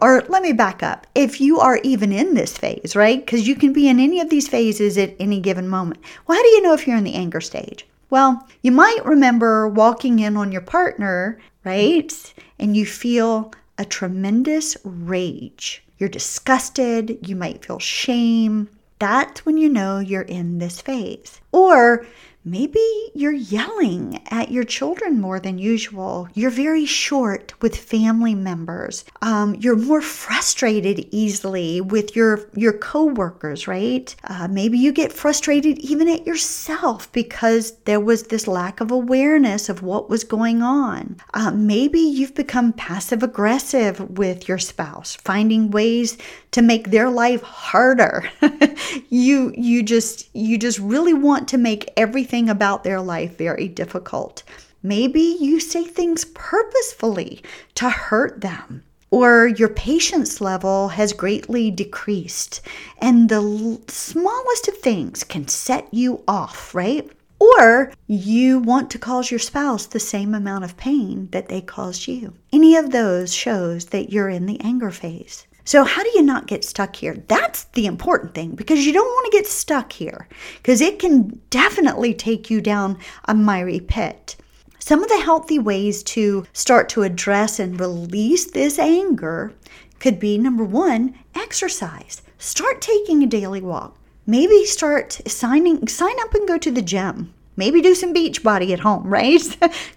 Or 0.02 0.22
let 0.28 0.42
me 0.42 0.52
back 0.52 0.82
up. 0.82 1.06
If 1.14 1.40
you 1.40 1.60
are 1.60 1.78
even 1.84 2.12
in 2.12 2.34
this 2.34 2.58
phase, 2.58 2.96
right? 2.96 3.24
Because 3.24 3.46
you 3.46 3.54
can 3.54 3.72
be 3.72 3.88
in 3.88 4.00
any 4.00 4.20
of 4.20 4.28
these 4.28 4.48
phases 4.48 4.98
at 4.98 5.14
any 5.20 5.38
given 5.40 5.68
moment. 5.68 6.00
Well, 6.26 6.36
how 6.36 6.42
do 6.42 6.48
you 6.48 6.62
know 6.62 6.74
if 6.74 6.86
you're 6.86 6.96
in 6.96 7.04
the 7.04 7.14
anger 7.14 7.40
stage? 7.40 7.86
Well, 8.14 8.46
you 8.62 8.70
might 8.70 9.04
remember 9.04 9.66
walking 9.66 10.20
in 10.20 10.36
on 10.36 10.52
your 10.52 10.60
partner, 10.60 11.40
right? 11.64 12.34
And 12.60 12.76
you 12.76 12.86
feel 12.86 13.50
a 13.76 13.84
tremendous 13.84 14.76
rage 14.84 15.82
you're 15.98 16.08
disgusted, 16.08 17.18
you 17.26 17.34
might 17.34 17.64
feel 17.64 17.80
shame. 17.80 18.68
That's 19.00 19.44
when 19.44 19.56
you 19.56 19.68
know 19.68 19.98
you're 19.98 20.22
in 20.22 20.58
this 20.58 20.80
phase. 20.80 21.40
Or 21.50 22.06
Maybe 22.46 22.84
you're 23.14 23.32
yelling 23.32 24.22
at 24.30 24.50
your 24.50 24.64
children 24.64 25.18
more 25.18 25.40
than 25.40 25.56
usual. 25.56 26.28
You're 26.34 26.50
very 26.50 26.84
short 26.84 27.54
with 27.62 27.74
family 27.74 28.34
members. 28.34 29.06
Um, 29.22 29.54
you're 29.54 29.76
more 29.76 30.02
frustrated 30.02 31.08
easily 31.10 31.80
with 31.80 32.14
your 32.14 32.50
your 32.54 32.74
coworkers, 32.74 33.66
right? 33.66 34.14
Uh, 34.24 34.46
maybe 34.48 34.78
you 34.78 34.92
get 34.92 35.10
frustrated 35.10 35.78
even 35.78 36.06
at 36.06 36.26
yourself 36.26 37.10
because 37.12 37.78
there 37.86 38.00
was 38.00 38.24
this 38.24 38.46
lack 38.46 38.82
of 38.82 38.90
awareness 38.90 39.70
of 39.70 39.82
what 39.82 40.10
was 40.10 40.22
going 40.22 40.60
on. 40.62 41.16
Uh, 41.32 41.50
maybe 41.50 41.98
you've 41.98 42.34
become 42.34 42.74
passive 42.74 43.22
aggressive 43.22 44.18
with 44.18 44.48
your 44.48 44.58
spouse, 44.58 45.14
finding 45.16 45.70
ways 45.70 46.18
to 46.50 46.60
make 46.60 46.90
their 46.90 47.08
life 47.08 47.40
harder. 47.40 48.28
you 49.08 49.52
you 49.56 49.82
just 49.82 50.28
you 50.34 50.58
just 50.58 50.78
really 50.78 51.14
want 51.14 51.48
to 51.48 51.56
make 51.56 51.90
everything 51.96 52.33
everything 52.34 52.50
about 52.50 52.82
their 52.82 53.00
life 53.00 53.38
very 53.38 53.68
difficult. 53.68 54.42
Maybe 54.82 55.36
you 55.40 55.60
say 55.60 55.84
things 55.84 56.24
purposefully 56.34 57.44
to 57.76 57.88
hurt 57.88 58.40
them, 58.40 58.82
or 59.12 59.46
your 59.46 59.68
patience 59.68 60.40
level 60.40 60.88
has 60.88 61.12
greatly 61.12 61.70
decreased, 61.70 62.60
and 62.98 63.28
the 63.28 63.80
smallest 63.86 64.66
of 64.66 64.76
things 64.78 65.22
can 65.22 65.46
set 65.46 65.86
you 65.94 66.24
off, 66.26 66.74
right? 66.74 67.08
Or 67.38 67.92
you 68.08 68.58
want 68.58 68.90
to 68.90 68.98
cause 68.98 69.30
your 69.30 69.38
spouse 69.38 69.86
the 69.86 70.00
same 70.00 70.34
amount 70.34 70.64
of 70.64 70.76
pain 70.76 71.28
that 71.30 71.48
they 71.48 71.60
caused 71.60 72.08
you. 72.08 72.32
Any 72.52 72.74
of 72.74 72.90
those 72.90 73.32
shows 73.32 73.86
that 73.86 74.10
you're 74.10 74.28
in 74.28 74.46
the 74.46 74.60
anger 74.60 74.90
phase. 74.90 75.46
So, 75.66 75.84
how 75.84 76.02
do 76.02 76.10
you 76.14 76.22
not 76.22 76.46
get 76.46 76.62
stuck 76.62 76.96
here? 76.96 77.22
That's 77.26 77.64
the 77.72 77.86
important 77.86 78.34
thing 78.34 78.50
because 78.50 78.84
you 78.84 78.92
don't 78.92 79.06
want 79.06 79.32
to 79.32 79.38
get 79.38 79.46
stuck 79.46 79.92
here 79.92 80.28
because 80.58 80.82
it 80.82 80.98
can 80.98 81.40
definitely 81.48 82.12
take 82.12 82.50
you 82.50 82.60
down 82.60 82.98
a 83.24 83.34
miry 83.34 83.80
pit. 83.80 84.36
Some 84.78 85.02
of 85.02 85.08
the 85.08 85.20
healthy 85.20 85.58
ways 85.58 86.02
to 86.02 86.44
start 86.52 86.90
to 86.90 87.02
address 87.02 87.58
and 87.58 87.80
release 87.80 88.50
this 88.50 88.78
anger 88.78 89.54
could 89.98 90.20
be 90.20 90.36
number 90.36 90.64
one, 90.64 91.14
exercise. 91.34 92.20
Start 92.36 92.82
taking 92.82 93.22
a 93.22 93.26
daily 93.26 93.62
walk. 93.62 93.96
Maybe 94.26 94.66
start 94.66 95.18
signing 95.26 95.88
sign 95.88 96.14
up 96.20 96.34
and 96.34 96.46
go 96.46 96.58
to 96.58 96.70
the 96.70 96.82
gym. 96.82 97.32
Maybe 97.56 97.80
do 97.80 97.94
some 97.94 98.12
beach 98.12 98.42
body 98.42 98.72
at 98.72 98.80
home, 98.80 99.06
right? 99.08 99.42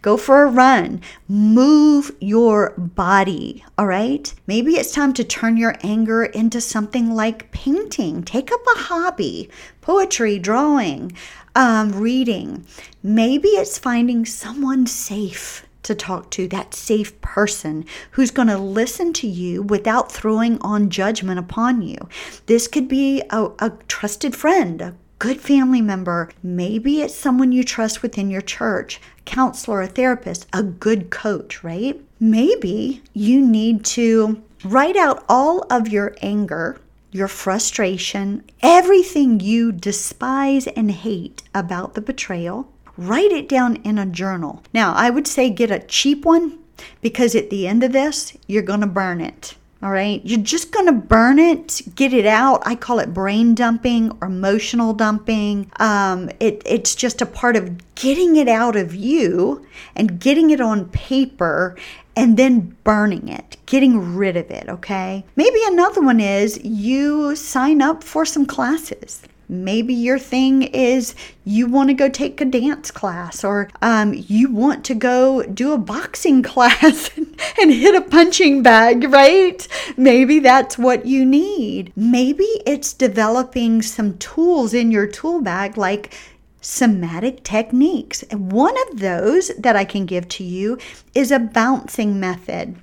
Go 0.01 0.17
for 0.17 0.43
a 0.43 0.51
run. 0.51 1.01
Move 1.27 2.11
your 2.19 2.73
body, 2.77 3.63
all 3.77 3.87
right? 3.87 4.33
Maybe 4.45 4.73
it's 4.73 4.91
time 4.91 5.13
to 5.13 5.23
turn 5.23 5.57
your 5.57 5.75
anger 5.83 6.25
into 6.25 6.61
something 6.61 7.11
like 7.11 7.51
painting. 7.51 8.23
Take 8.23 8.51
up 8.51 8.61
a 8.75 8.79
hobby, 8.79 9.49
poetry, 9.81 10.39
drawing, 10.39 11.11
um, 11.55 11.91
reading. 11.91 12.65
Maybe 13.01 13.49
it's 13.49 13.77
finding 13.77 14.25
someone 14.25 14.85
safe 14.85 15.65
to 15.87 15.95
talk 15.95 16.29
to, 16.31 16.47
that 16.49 16.73
safe 16.73 17.19
person 17.21 17.85
who's 18.11 18.29
going 18.29 18.49
to 18.49 18.57
listen 18.57 19.13
to 19.13 19.27
you 19.27 19.63
without 19.63 20.11
throwing 20.11 20.61
on 20.61 20.89
judgment 20.89 21.39
upon 21.39 21.81
you. 21.81 21.97
This 22.45 22.67
could 22.67 22.87
be 22.87 23.23
a, 23.29 23.49
a 23.59 23.71
trusted 23.87 24.35
friend, 24.35 24.81
a 24.81 24.95
good 25.19 25.41
family 25.41 25.81
member. 25.81 26.29
Maybe 26.43 27.01
it's 27.01 27.15
someone 27.15 27.51
you 27.51 27.63
trust 27.63 28.01
within 28.01 28.29
your 28.29 28.41
church, 28.41 29.01
counselor, 29.25 29.81
a 29.81 29.87
therapist, 29.87 30.47
a 30.53 30.63
good 30.63 31.09
coach, 31.09 31.63
right? 31.63 31.99
Maybe 32.19 33.01
you 33.13 33.45
need 33.45 33.85
to 33.85 34.41
write 34.63 34.97
out 34.97 35.23
all 35.29 35.65
of 35.69 35.87
your 35.87 36.15
anger, 36.21 36.79
your 37.11 37.27
frustration, 37.27 38.43
everything 38.61 39.39
you 39.39 39.71
despise 39.71 40.67
and 40.67 40.91
hate 40.91 41.43
about 41.53 41.93
the 41.93 42.01
betrayal. 42.01 42.71
Write 42.97 43.31
it 43.31 43.47
down 43.47 43.75
in 43.77 43.97
a 43.97 44.05
journal. 44.05 44.63
Now, 44.73 44.93
I 44.93 45.09
would 45.09 45.27
say 45.27 45.49
get 45.49 45.71
a 45.71 45.79
cheap 45.79 46.25
one 46.25 46.57
because 47.01 47.35
at 47.35 47.49
the 47.49 47.67
end 47.67 47.83
of 47.83 47.91
this, 47.91 48.35
you're 48.47 48.63
going 48.63 48.81
to 48.81 48.87
burn 48.87 49.21
it. 49.21 49.55
All 49.83 49.91
right. 49.91 50.21
You're 50.25 50.39
just 50.39 50.71
going 50.71 50.87
to 50.87 50.91
burn 50.91 51.37
it, 51.37 51.81
get 51.95 52.11
it 52.11 52.25
out. 52.25 52.63
I 52.65 52.75
call 52.75 52.97
it 52.97 53.13
brain 53.13 53.53
dumping 53.53 54.11
or 54.21 54.27
emotional 54.27 54.93
dumping. 54.93 55.71
Um, 55.79 56.29
it, 56.39 56.63
it's 56.65 56.95
just 56.95 57.21
a 57.21 57.27
part 57.27 57.55
of 57.55 57.95
getting 57.95 58.37
it 58.37 58.47
out 58.47 58.75
of 58.75 58.95
you 58.95 59.65
and 59.95 60.19
getting 60.19 60.49
it 60.49 60.61
on 60.61 60.89
paper 60.89 61.75
and 62.15 62.37
then 62.37 62.75
burning 62.83 63.27
it, 63.27 63.57
getting 63.67 64.15
rid 64.15 64.35
of 64.35 64.49
it. 64.49 64.67
Okay. 64.67 65.23
Maybe 65.35 65.59
another 65.67 66.01
one 66.01 66.19
is 66.19 66.59
you 66.63 67.35
sign 67.35 67.79
up 67.79 68.03
for 68.03 68.25
some 68.25 68.47
classes. 68.47 69.21
Maybe 69.49 69.93
your 69.93 70.19
thing 70.19 70.63
is 70.63 71.15
you 71.45 71.67
want 71.67 71.89
to 71.89 71.93
go 71.93 72.09
take 72.09 72.41
a 72.41 72.45
dance 72.45 72.91
class 72.91 73.45
or 73.45 73.69
um, 73.81 74.13
you 74.13 74.51
want 74.51 74.83
to 74.85 74.93
go 74.93 75.43
do 75.43 75.71
a 75.71 75.77
boxing 75.77 76.43
class 76.51 77.09
and 77.17 77.71
hit 77.71 77.95
a 77.95 78.01
punching 78.01 78.61
bag, 78.61 79.05
right? 79.05 79.65
Maybe 79.95 80.39
that's 80.39 80.77
what 80.77 81.05
you 81.05 81.25
need. 81.25 81.93
Maybe 81.95 82.47
it's 82.65 82.91
developing 82.91 83.81
some 83.81 84.17
tools 84.17 84.73
in 84.73 84.91
your 84.91 85.07
tool 85.07 85.41
bag 85.41 85.77
like 85.77 86.13
somatic 86.59 87.43
techniques. 87.43 88.25
One 88.31 88.75
of 88.89 88.99
those 88.99 89.51
that 89.57 89.77
I 89.77 89.85
can 89.85 90.05
give 90.05 90.27
to 90.29 90.43
you 90.43 90.77
is 91.15 91.31
a 91.31 91.39
bouncing 91.39 92.19
method. 92.19 92.75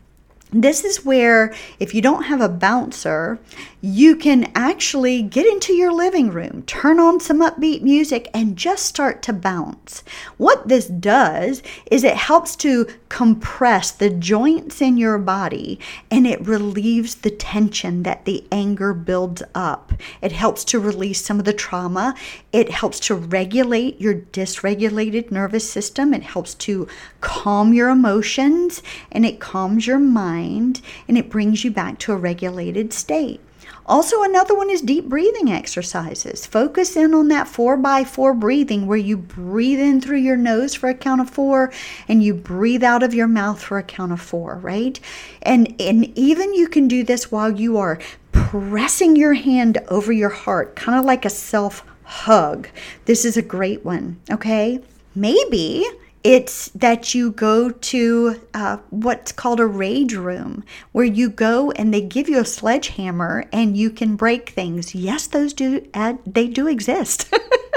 This 0.57 0.85
is 0.85 1.05
where, 1.05 1.53
if 1.81 1.97
you 1.97 2.01
don't 2.01 2.23
have 2.27 2.41
a 2.41 2.49
bouncer, 2.49 3.41
you 3.81 4.15
can 4.15 4.53
actually 4.55 5.21
get 5.21 5.47
into 5.47 5.75
your 5.75 5.93
living 5.93 6.31
room, 6.31 6.63
turn 6.63 7.01
on 7.01 7.19
some 7.19 7.41
upbeat 7.41 7.83
music, 7.83 8.31
and 8.33 8.57
just 8.57 8.87
start 8.87 9.21
to 9.25 9.33
bounce. 9.33 10.05
What 10.37 10.69
this 10.69 10.87
does 10.87 11.61
is 11.91 12.05
it 12.05 12.17
helps 12.17 12.55
to 12.57 12.87
compress 13.09 13.91
the 13.91 14.11
joints 14.11 14.81
in 14.81 14.97
your 14.97 15.19
body 15.19 15.81
and 16.11 16.27
it 16.27 16.47
relieves 16.47 17.17
the 17.17 17.31
tension 17.31 18.05
that 18.05 18.25
the 18.25 18.47
anger 18.51 18.95
builds 18.95 19.43
up. 19.55 19.93
It 20.23 20.33
helps 20.33 20.65
to 20.67 20.79
release 20.79 21.25
some 21.25 21.41
of 21.41 21.45
the 21.45 21.53
trauma. 21.53 22.15
It 22.53 22.71
helps 22.71 23.01
to 23.01 23.15
regulate 23.17 24.01
your 24.01 24.15
dysregulated 24.15 25.31
nervous 25.31 25.69
system. 25.69 26.15
It 26.15 26.23
helps 26.23 26.55
to 26.55 26.87
calm 27.21 27.75
your 27.75 27.91
emotions 27.91 28.83
and 29.11 29.27
it 29.27 29.41
calms 29.41 29.87
your 29.87 29.99
mind 30.45 30.81
and 31.09 31.17
it 31.17 31.31
brings 31.31 31.65
you 31.65 31.71
back 31.71 31.99
to 32.01 32.13
a 32.13 32.17
regulated 32.17 32.93
state. 32.93 33.41
Also, 33.87 34.23
another 34.23 34.55
one 34.55 34.71
is 34.71 34.81
deep 34.81 35.09
breathing 35.11 35.51
exercises. 35.51 36.47
Focus 36.47 36.97
in 36.97 37.13
on 37.13 37.29
that 37.29 37.47
four 37.47 37.77
by 37.77 38.03
four 38.03 38.33
breathing 38.33 38.87
where 38.87 38.99
you 38.99 39.17
breathe 39.17 39.79
in 39.79 40.01
through 40.01 40.19
your 40.19 40.39
nose 40.39 40.75
for 40.75 40.89
a 40.89 40.95
count 40.95 41.21
of 41.21 41.29
four 41.29 41.71
and 42.09 42.23
you 42.23 42.33
breathe 42.33 42.83
out 42.83 43.03
of 43.03 43.13
your 43.13 43.27
mouth 43.27 43.63
for 43.63 43.77
a 43.77 43.83
count 43.83 44.13
of 44.13 44.21
four, 44.21 44.57
right? 44.57 44.99
And, 45.43 45.75
and 45.79 46.17
even 46.19 46.55
you 46.55 46.67
can 46.67 46.89
do 46.89 47.05
this 47.05 47.31
while 47.31 47.51
you 47.51 47.77
are 47.77 47.99
pressing 48.33 49.17
your 49.17 49.35
hand 49.35 49.79
over 49.89 50.13
your 50.13 50.31
heart, 50.31 50.77
kind 50.77 50.99
of 50.99 51.05
like 51.05 51.27
a 51.27 51.31
self 51.31 51.85
hug. 52.05 52.69
This 53.05 53.25
is 53.25 53.37
a 53.37 53.43
great 53.43 53.85
one, 53.85 54.19
okay? 54.31 54.81
Maybe 55.15 55.85
it's 56.25 56.71
that 56.71 57.15
you 57.15 57.31
go 57.31 57.71
to 57.71 58.41
uh, 58.55 58.79
what's 58.89 59.31
called 59.31 59.61
a 59.61 59.67
rage 59.67 60.15
room, 60.15 60.65
where 60.93 61.05
you 61.05 61.29
go 61.29 61.71
and 61.73 61.93
they 61.93 62.01
give 62.01 62.31
you 62.31 62.41
a 62.41 62.47
sledgehammer 62.47 63.45
and 63.53 63.77
you 63.77 63.91
can 63.91 64.17
break 64.17 64.49
things. 64.49 64.95
Yes, 64.95 65.27
those 65.27 65.53
do 65.53 65.87
add, 65.93 66.19
they 66.27 66.49
do 66.49 66.67
exist. 66.67 67.33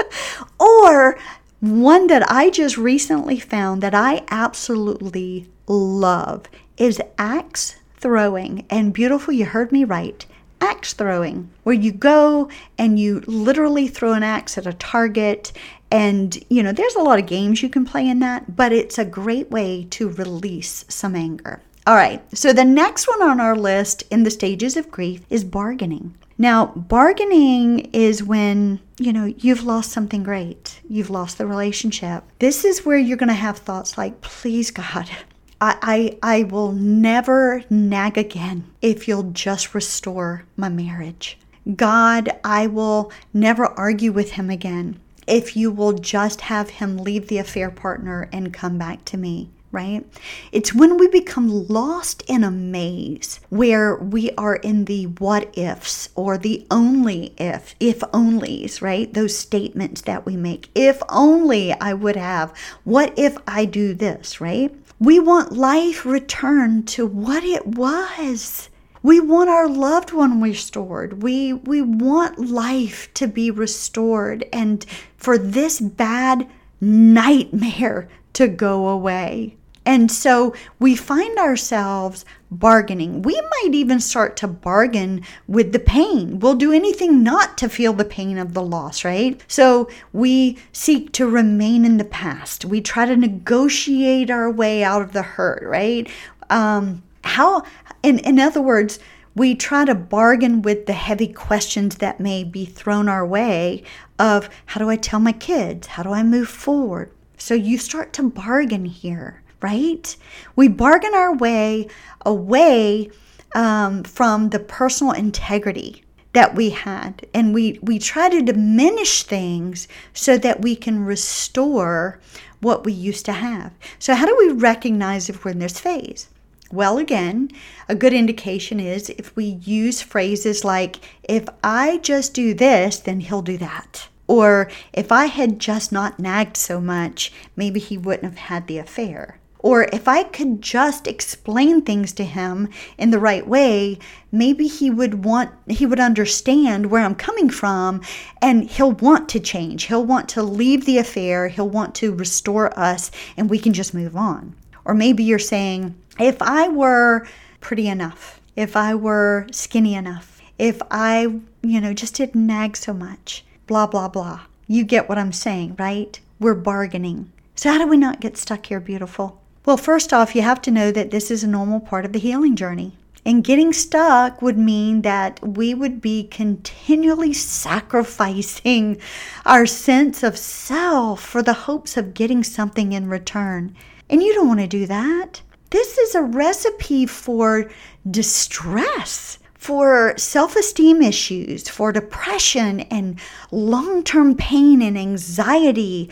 or 0.58 1.18
one 1.60 2.06
that 2.06 2.30
I 2.30 2.48
just 2.48 2.78
recently 2.78 3.38
found 3.38 3.82
that 3.82 3.94
I 3.94 4.24
absolutely 4.30 5.50
love 5.66 6.46
is 6.78 7.02
axe 7.18 7.76
throwing. 7.98 8.64
And 8.70 8.94
beautiful, 8.94 9.34
you 9.34 9.44
heard 9.44 9.72
me 9.72 9.84
right 9.84 10.24
axe 10.60 10.92
throwing, 10.92 11.50
where 11.62 11.74
you 11.74 11.92
go 11.92 12.50
and 12.76 12.98
you 12.98 13.20
literally 13.26 13.88
throw 13.88 14.12
an 14.12 14.22
axe 14.22 14.58
at 14.58 14.66
a 14.66 14.72
target 14.72 15.52
and, 15.90 16.38
you 16.50 16.62
know, 16.62 16.72
there's 16.72 16.96
a 16.96 17.02
lot 17.02 17.18
of 17.18 17.26
games 17.26 17.62
you 17.62 17.68
can 17.68 17.84
play 17.84 18.08
in 18.08 18.18
that, 18.20 18.56
but 18.56 18.72
it's 18.72 18.98
a 18.98 19.04
great 19.04 19.50
way 19.50 19.86
to 19.90 20.10
release 20.10 20.84
some 20.88 21.16
anger. 21.16 21.62
All 21.86 21.94
right, 21.94 22.22
so 22.36 22.52
the 22.52 22.64
next 22.64 23.08
one 23.08 23.22
on 23.22 23.40
our 23.40 23.56
list 23.56 24.02
in 24.10 24.22
the 24.22 24.30
stages 24.30 24.76
of 24.76 24.90
grief 24.90 25.22
is 25.30 25.42
bargaining. 25.44 26.14
Now, 26.36 26.66
bargaining 26.66 27.90
is 27.92 28.22
when, 28.22 28.80
you 28.98 29.12
know, 29.12 29.24
you've 29.24 29.64
lost 29.64 29.90
something 29.90 30.22
great. 30.22 30.80
You've 30.88 31.10
lost 31.10 31.38
the 31.38 31.46
relationship. 31.46 32.24
This 32.38 32.64
is 32.64 32.84
where 32.84 32.98
you're 32.98 33.16
going 33.16 33.28
to 33.28 33.34
have 33.34 33.58
thoughts 33.58 33.96
like, 33.96 34.20
please, 34.20 34.70
God, 34.70 35.10
I, 35.60 36.18
I, 36.22 36.36
I 36.40 36.42
will 36.44 36.72
never 36.72 37.64
nag 37.70 38.18
again 38.18 38.70
if 38.82 39.08
you'll 39.08 39.32
just 39.32 39.74
restore 39.74 40.44
my 40.56 40.68
marriage. 40.68 41.38
God, 41.74 42.30
I 42.44 42.66
will 42.66 43.10
never 43.32 43.66
argue 43.66 44.12
with 44.12 44.32
him 44.32 44.50
again 44.50 45.00
if 45.28 45.56
you 45.56 45.70
will 45.70 45.92
just 45.92 46.42
have 46.42 46.70
him 46.70 46.96
leave 46.96 47.28
the 47.28 47.38
affair 47.38 47.70
partner 47.70 48.28
and 48.32 48.52
come 48.52 48.78
back 48.78 49.04
to 49.06 49.16
me. 49.16 49.50
right? 49.70 50.04
It's 50.50 50.74
when 50.74 50.96
we 50.96 51.08
become 51.08 51.66
lost 51.68 52.22
in 52.26 52.42
a 52.42 52.50
maze 52.50 53.40
where 53.50 53.96
we 53.96 54.30
are 54.32 54.56
in 54.56 54.86
the 54.86 55.06
what 55.06 55.56
ifs 55.58 56.08
or 56.14 56.38
the 56.38 56.66
only 56.70 57.34
if, 57.36 57.74
if 57.78 58.00
onlys, 58.00 58.80
right? 58.80 59.12
Those 59.12 59.36
statements 59.36 60.00
that 60.02 60.24
we 60.24 60.36
make. 60.36 60.70
If 60.74 61.02
only 61.08 61.72
I 61.72 61.92
would 61.92 62.16
have, 62.16 62.56
what 62.84 63.12
if 63.18 63.36
I 63.46 63.66
do 63.66 63.92
this, 63.92 64.40
right? 64.40 64.74
We 64.98 65.20
want 65.20 65.52
life 65.52 66.04
returned 66.06 66.88
to 66.88 67.06
what 67.06 67.44
it 67.44 67.66
was. 67.66 68.68
We 69.00 69.20
want 69.20 69.48
our 69.48 69.68
loved 69.68 70.12
one 70.12 70.40
restored. 70.40 71.22
We 71.22 71.52
we 71.52 71.80
want 71.82 72.50
life 72.50 73.08
to 73.14 73.28
be 73.28 73.48
restored 73.50 74.44
and 74.52 74.84
for 75.18 75.36
this 75.36 75.80
bad 75.80 76.48
nightmare 76.80 78.08
to 78.32 78.48
go 78.48 78.88
away. 78.88 79.56
And 79.84 80.12
so 80.12 80.54
we 80.78 80.94
find 80.94 81.38
ourselves 81.38 82.26
bargaining. 82.50 83.22
We 83.22 83.40
might 83.40 83.74
even 83.74 84.00
start 84.00 84.36
to 84.36 84.46
bargain 84.46 85.22
with 85.46 85.72
the 85.72 85.78
pain. 85.78 86.40
We'll 86.40 86.56
do 86.56 86.72
anything 86.72 87.22
not 87.22 87.56
to 87.58 87.70
feel 87.70 87.94
the 87.94 88.04
pain 88.04 88.36
of 88.36 88.52
the 88.52 88.62
loss, 88.62 89.02
right? 89.02 89.42
So 89.48 89.88
we 90.12 90.58
seek 90.72 91.12
to 91.12 91.26
remain 91.26 91.86
in 91.86 91.96
the 91.96 92.04
past. 92.04 92.66
We 92.66 92.82
try 92.82 93.06
to 93.06 93.16
negotiate 93.16 94.30
our 94.30 94.50
way 94.50 94.84
out 94.84 95.00
of 95.00 95.12
the 95.12 95.22
hurt, 95.22 95.62
right? 95.62 96.06
Um, 96.50 97.02
how, 97.24 97.62
in, 98.02 98.18
in 98.18 98.38
other 98.38 98.60
words, 98.60 98.98
we 99.38 99.54
try 99.54 99.84
to 99.84 99.94
bargain 99.94 100.62
with 100.62 100.86
the 100.86 100.92
heavy 100.92 101.28
questions 101.28 101.96
that 101.96 102.20
may 102.20 102.44
be 102.44 102.64
thrown 102.64 103.08
our 103.08 103.26
way 103.26 103.82
of 104.18 104.50
how 104.66 104.80
do 104.80 104.90
I 104.90 104.96
tell 104.96 105.20
my 105.20 105.32
kids? 105.32 105.86
How 105.86 106.02
do 106.02 106.12
I 106.12 106.22
move 106.22 106.48
forward? 106.48 107.12
So 107.36 107.54
you 107.54 107.78
start 107.78 108.12
to 108.14 108.28
bargain 108.28 108.84
here 108.84 109.42
right? 109.60 110.16
We 110.56 110.68
bargain 110.68 111.14
our 111.14 111.34
way 111.34 111.88
away 112.24 113.10
um, 113.54 114.04
from 114.04 114.50
the 114.50 114.58
personal 114.58 115.12
integrity 115.12 116.04
that 116.34 116.54
we 116.54 116.70
had 116.70 117.26
and 117.32 117.54
we 117.54 117.78
we 117.82 117.98
try 117.98 118.28
to 118.28 118.42
diminish 118.42 119.22
things 119.22 119.88
so 120.12 120.36
that 120.36 120.60
we 120.60 120.76
can 120.76 121.04
restore 121.04 122.20
what 122.60 122.84
we 122.84 122.92
used 122.92 123.24
to 123.24 123.32
have 123.32 123.72
so 123.98 124.14
how 124.14 124.26
do 124.26 124.36
we 124.36 124.50
recognize 124.50 125.30
if 125.30 125.42
we're 125.42 125.52
in 125.52 125.58
this 125.58 125.80
phase 125.80 126.28
well 126.72 126.98
again 126.98 127.50
a 127.88 127.94
good 127.94 128.12
indication 128.12 128.78
is 128.80 129.10
if 129.10 129.34
we 129.36 129.44
use 129.44 130.02
phrases 130.02 130.64
like 130.64 130.96
if 131.22 131.46
i 131.62 131.98
just 131.98 132.34
do 132.34 132.54
this 132.54 132.98
then 132.98 133.20
he'll 133.20 133.42
do 133.42 133.56
that 133.56 134.08
or 134.26 134.70
if 134.92 135.10
i 135.10 135.26
had 135.26 135.58
just 135.58 135.92
not 135.92 136.18
nagged 136.18 136.56
so 136.56 136.80
much 136.80 137.32
maybe 137.56 137.80
he 137.80 137.96
wouldn't 137.96 138.24
have 138.24 138.38
had 138.38 138.66
the 138.66 138.78
affair 138.78 139.38
or 139.60 139.88
if 139.92 140.06
I 140.06 140.22
could 140.22 140.62
just 140.62 141.06
explain 141.06 141.82
things 141.82 142.12
to 142.14 142.24
him 142.24 142.68
in 142.96 143.10
the 143.10 143.18
right 143.18 143.46
way, 143.46 143.98
maybe 144.30 144.68
he 144.68 144.88
would 144.88 145.24
want, 145.24 145.50
he 145.66 145.84
would 145.84 145.98
understand 145.98 146.90
where 146.90 147.02
I'm 147.02 147.14
coming 147.14 147.50
from 147.50 148.02
and 148.40 148.70
he'll 148.70 148.92
want 148.92 149.28
to 149.30 149.40
change. 149.40 149.84
He'll 149.84 150.04
want 150.04 150.28
to 150.30 150.42
leave 150.42 150.84
the 150.84 150.98
affair. 150.98 151.48
He'll 151.48 151.68
want 151.68 151.94
to 151.96 152.14
restore 152.14 152.76
us 152.78 153.10
and 153.36 153.50
we 153.50 153.58
can 153.58 153.72
just 153.72 153.94
move 153.94 154.16
on. 154.16 154.54
Or 154.84 154.94
maybe 154.94 155.24
you're 155.24 155.38
saying, 155.38 155.94
if 156.18 156.42
I 156.42 156.68
were 156.68 157.26
pretty 157.60 157.88
enough, 157.88 158.40
if 158.56 158.76
I 158.76 158.94
were 158.94 159.46
skinny 159.52 159.94
enough, 159.94 160.40
if 160.58 160.80
I, 160.90 161.40
you 161.62 161.80
know, 161.80 161.94
just 161.94 162.14
didn't 162.16 162.46
nag 162.46 162.76
so 162.76 162.92
much, 162.92 163.44
blah, 163.66 163.86
blah, 163.86 164.08
blah. 164.08 164.40
You 164.66 164.84
get 164.84 165.08
what 165.08 165.18
I'm 165.18 165.32
saying, 165.32 165.76
right? 165.78 166.18
We're 166.40 166.54
bargaining. 166.54 167.32
So, 167.54 167.70
how 167.70 167.78
do 167.78 167.86
we 167.86 167.96
not 167.96 168.20
get 168.20 168.36
stuck 168.36 168.66
here, 168.66 168.80
beautiful? 168.80 169.40
Well, 169.64 169.76
first 169.76 170.12
off, 170.12 170.34
you 170.34 170.42
have 170.42 170.62
to 170.62 170.70
know 170.70 170.90
that 170.92 171.10
this 171.10 171.30
is 171.30 171.44
a 171.44 171.48
normal 171.48 171.80
part 171.80 172.04
of 172.04 172.12
the 172.12 172.18
healing 172.18 172.56
journey. 172.56 172.96
And 173.24 173.44
getting 173.44 173.72
stuck 173.72 174.40
would 174.40 174.56
mean 174.56 175.02
that 175.02 175.46
we 175.46 175.74
would 175.74 176.00
be 176.00 176.24
continually 176.24 177.32
sacrificing 177.32 178.98
our 179.44 179.66
sense 179.66 180.22
of 180.22 180.38
self 180.38 181.22
for 181.22 181.42
the 181.42 181.52
hopes 181.52 181.96
of 181.96 182.14
getting 182.14 182.42
something 182.42 182.92
in 182.92 183.08
return. 183.08 183.76
And 184.08 184.22
you 184.22 184.32
don't 184.34 184.48
want 184.48 184.60
to 184.60 184.66
do 184.66 184.86
that. 184.86 185.42
This 185.70 185.98
is 185.98 186.14
a 186.14 186.22
recipe 186.22 187.06
for 187.06 187.70
distress, 188.10 189.38
for 189.54 190.14
self 190.16 190.56
esteem 190.56 191.02
issues, 191.02 191.68
for 191.68 191.92
depression 191.92 192.80
and 192.80 193.20
long 193.50 194.02
term 194.02 194.34
pain 194.36 194.80
and 194.82 194.98
anxiety 194.98 196.10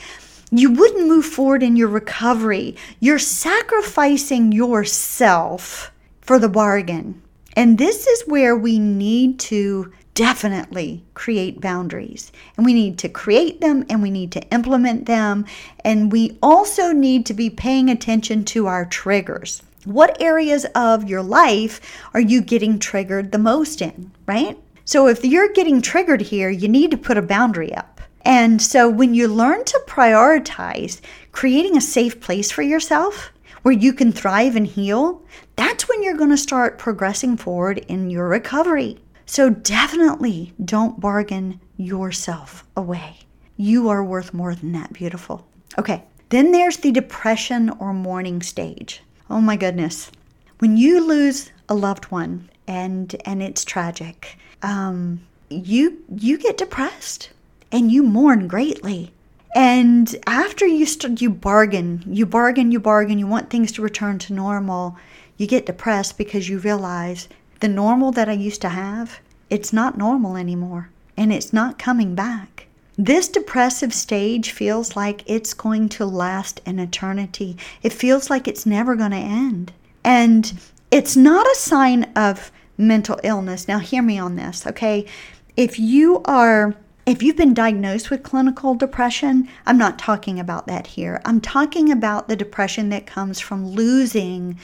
you 0.50 0.70
wouldn't 0.70 1.08
move 1.08 1.26
forward 1.26 1.62
in 1.62 1.76
your 1.76 1.88
recovery. 1.88 2.76
You're 3.00 3.18
sacrificing 3.18 4.52
yourself 4.52 5.92
for 6.20 6.38
the 6.38 6.48
bargain. 6.48 7.20
And 7.54 7.78
this 7.78 8.06
is 8.06 8.28
where 8.28 8.56
we 8.56 8.78
need 8.78 9.40
to 9.40 9.92
definitely 10.16 11.04
create 11.12 11.60
boundaries. 11.60 12.32
And 12.56 12.64
we 12.64 12.72
need 12.72 12.98
to 12.98 13.08
create 13.08 13.60
them 13.60 13.84
and 13.88 14.02
we 14.02 14.10
need 14.10 14.32
to 14.32 14.42
implement 14.50 15.04
them. 15.04 15.44
And 15.84 16.10
we 16.10 16.38
also 16.42 16.90
need 16.90 17.26
to 17.26 17.34
be 17.34 17.50
paying 17.50 17.90
attention 17.90 18.44
to 18.46 18.66
our 18.66 18.86
triggers. 18.86 19.62
What 19.84 20.20
areas 20.20 20.64
of 20.74 21.08
your 21.08 21.22
life 21.22 21.80
are 22.14 22.20
you 22.20 22.40
getting 22.40 22.78
triggered 22.78 23.30
the 23.30 23.38
most 23.38 23.82
in, 23.82 24.10
right? 24.24 24.58
So 24.86 25.06
if 25.06 25.22
you're 25.22 25.52
getting 25.52 25.82
triggered 25.82 26.22
here, 26.22 26.48
you 26.48 26.66
need 26.66 26.90
to 26.92 26.96
put 26.96 27.18
a 27.18 27.22
boundary 27.22 27.74
up. 27.74 28.00
And 28.22 28.60
so 28.60 28.88
when 28.88 29.14
you 29.14 29.28
learn 29.28 29.64
to 29.66 29.84
prioritize 29.86 31.00
creating 31.30 31.76
a 31.76 31.80
safe 31.80 32.20
place 32.20 32.50
for 32.50 32.62
yourself 32.62 33.30
where 33.62 33.74
you 33.74 33.92
can 33.92 34.12
thrive 34.12 34.56
and 34.56 34.66
heal, 34.66 35.22
that's 35.56 35.88
when 35.88 36.02
you're 36.02 36.16
going 36.16 36.30
to 36.30 36.38
start 36.38 36.78
progressing 36.78 37.36
forward 37.36 37.78
in 37.86 38.08
your 38.10 38.28
recovery. 38.28 38.98
So 39.26 39.50
definitely 39.50 40.54
don't 40.64 41.00
bargain 41.00 41.60
yourself 41.76 42.64
away. 42.76 43.18
You 43.56 43.88
are 43.88 44.04
worth 44.04 44.32
more 44.32 44.54
than 44.54 44.72
that, 44.72 44.92
beautiful. 44.92 45.46
Okay, 45.78 46.04
then 46.28 46.52
there's 46.52 46.78
the 46.78 46.92
depression 46.92 47.70
or 47.78 47.92
mourning 47.92 48.40
stage. 48.40 49.02
Oh 49.28 49.40
my 49.40 49.56
goodness. 49.56 50.10
When 50.58 50.76
you 50.76 51.04
lose 51.04 51.50
a 51.68 51.74
loved 51.74 52.06
one 52.06 52.48
and 52.66 53.14
and 53.24 53.42
it's 53.42 53.64
tragic, 53.64 54.38
um, 54.62 55.20
you 55.50 56.02
you 56.16 56.38
get 56.38 56.56
depressed 56.56 57.30
and 57.72 57.90
you 57.90 58.02
mourn 58.02 58.48
greatly. 58.48 59.12
And 59.54 60.14
after 60.26 60.66
you 60.66 60.86
start, 60.86 61.20
you 61.20 61.30
bargain, 61.30 62.04
you 62.06 62.26
bargain, 62.26 62.72
you 62.72 62.78
bargain, 62.78 63.18
you 63.18 63.26
want 63.26 63.50
things 63.50 63.72
to 63.72 63.82
return 63.82 64.18
to 64.20 64.34
normal, 64.34 64.96
you 65.36 65.46
get 65.46 65.66
depressed 65.66 66.18
because 66.18 66.48
you 66.48 66.58
realize 66.58 67.28
the 67.60 67.68
normal 67.68 68.12
that 68.12 68.28
I 68.28 68.32
used 68.32 68.60
to 68.62 68.68
have, 68.68 69.20
it's 69.50 69.72
not 69.72 69.98
normal 69.98 70.36
anymore 70.36 70.90
and 71.16 71.32
it's 71.32 71.52
not 71.52 71.78
coming 71.78 72.14
back. 72.14 72.66
This 72.98 73.28
depressive 73.28 73.92
stage 73.92 74.50
feels 74.50 74.96
like 74.96 75.22
it's 75.26 75.52
going 75.54 75.88
to 75.90 76.06
last 76.06 76.60
an 76.64 76.78
eternity. 76.78 77.56
It 77.82 77.92
feels 77.92 78.30
like 78.30 78.48
it's 78.48 78.64
never 78.64 78.96
going 78.96 79.10
to 79.10 79.16
end. 79.16 79.72
And 80.02 80.52
it's 80.90 81.16
not 81.16 81.46
a 81.46 81.54
sign 81.56 82.04
of 82.16 82.50
mental 82.78 83.20
illness. 83.22 83.68
Now, 83.68 83.78
hear 83.80 84.02
me 84.02 84.18
on 84.18 84.36
this, 84.36 84.66
okay? 84.66 85.06
If 85.56 85.78
you 85.78 86.22
are 86.24 86.74
if 87.06 87.22
you've 87.22 87.36
been 87.36 87.54
diagnosed 87.54 88.10
with 88.10 88.24
clinical 88.24 88.74
depression, 88.74 89.48
I'm 89.64 89.78
not 89.78 89.96
talking 89.96 90.40
about 90.40 90.66
that 90.66 90.88
here. 90.88 91.22
I'm 91.24 91.40
talking 91.40 91.92
about 91.92 92.26
the 92.26 92.34
depression 92.34 92.88
that 92.88 93.06
comes 93.06 93.38
from 93.38 93.64
losing 93.64 94.58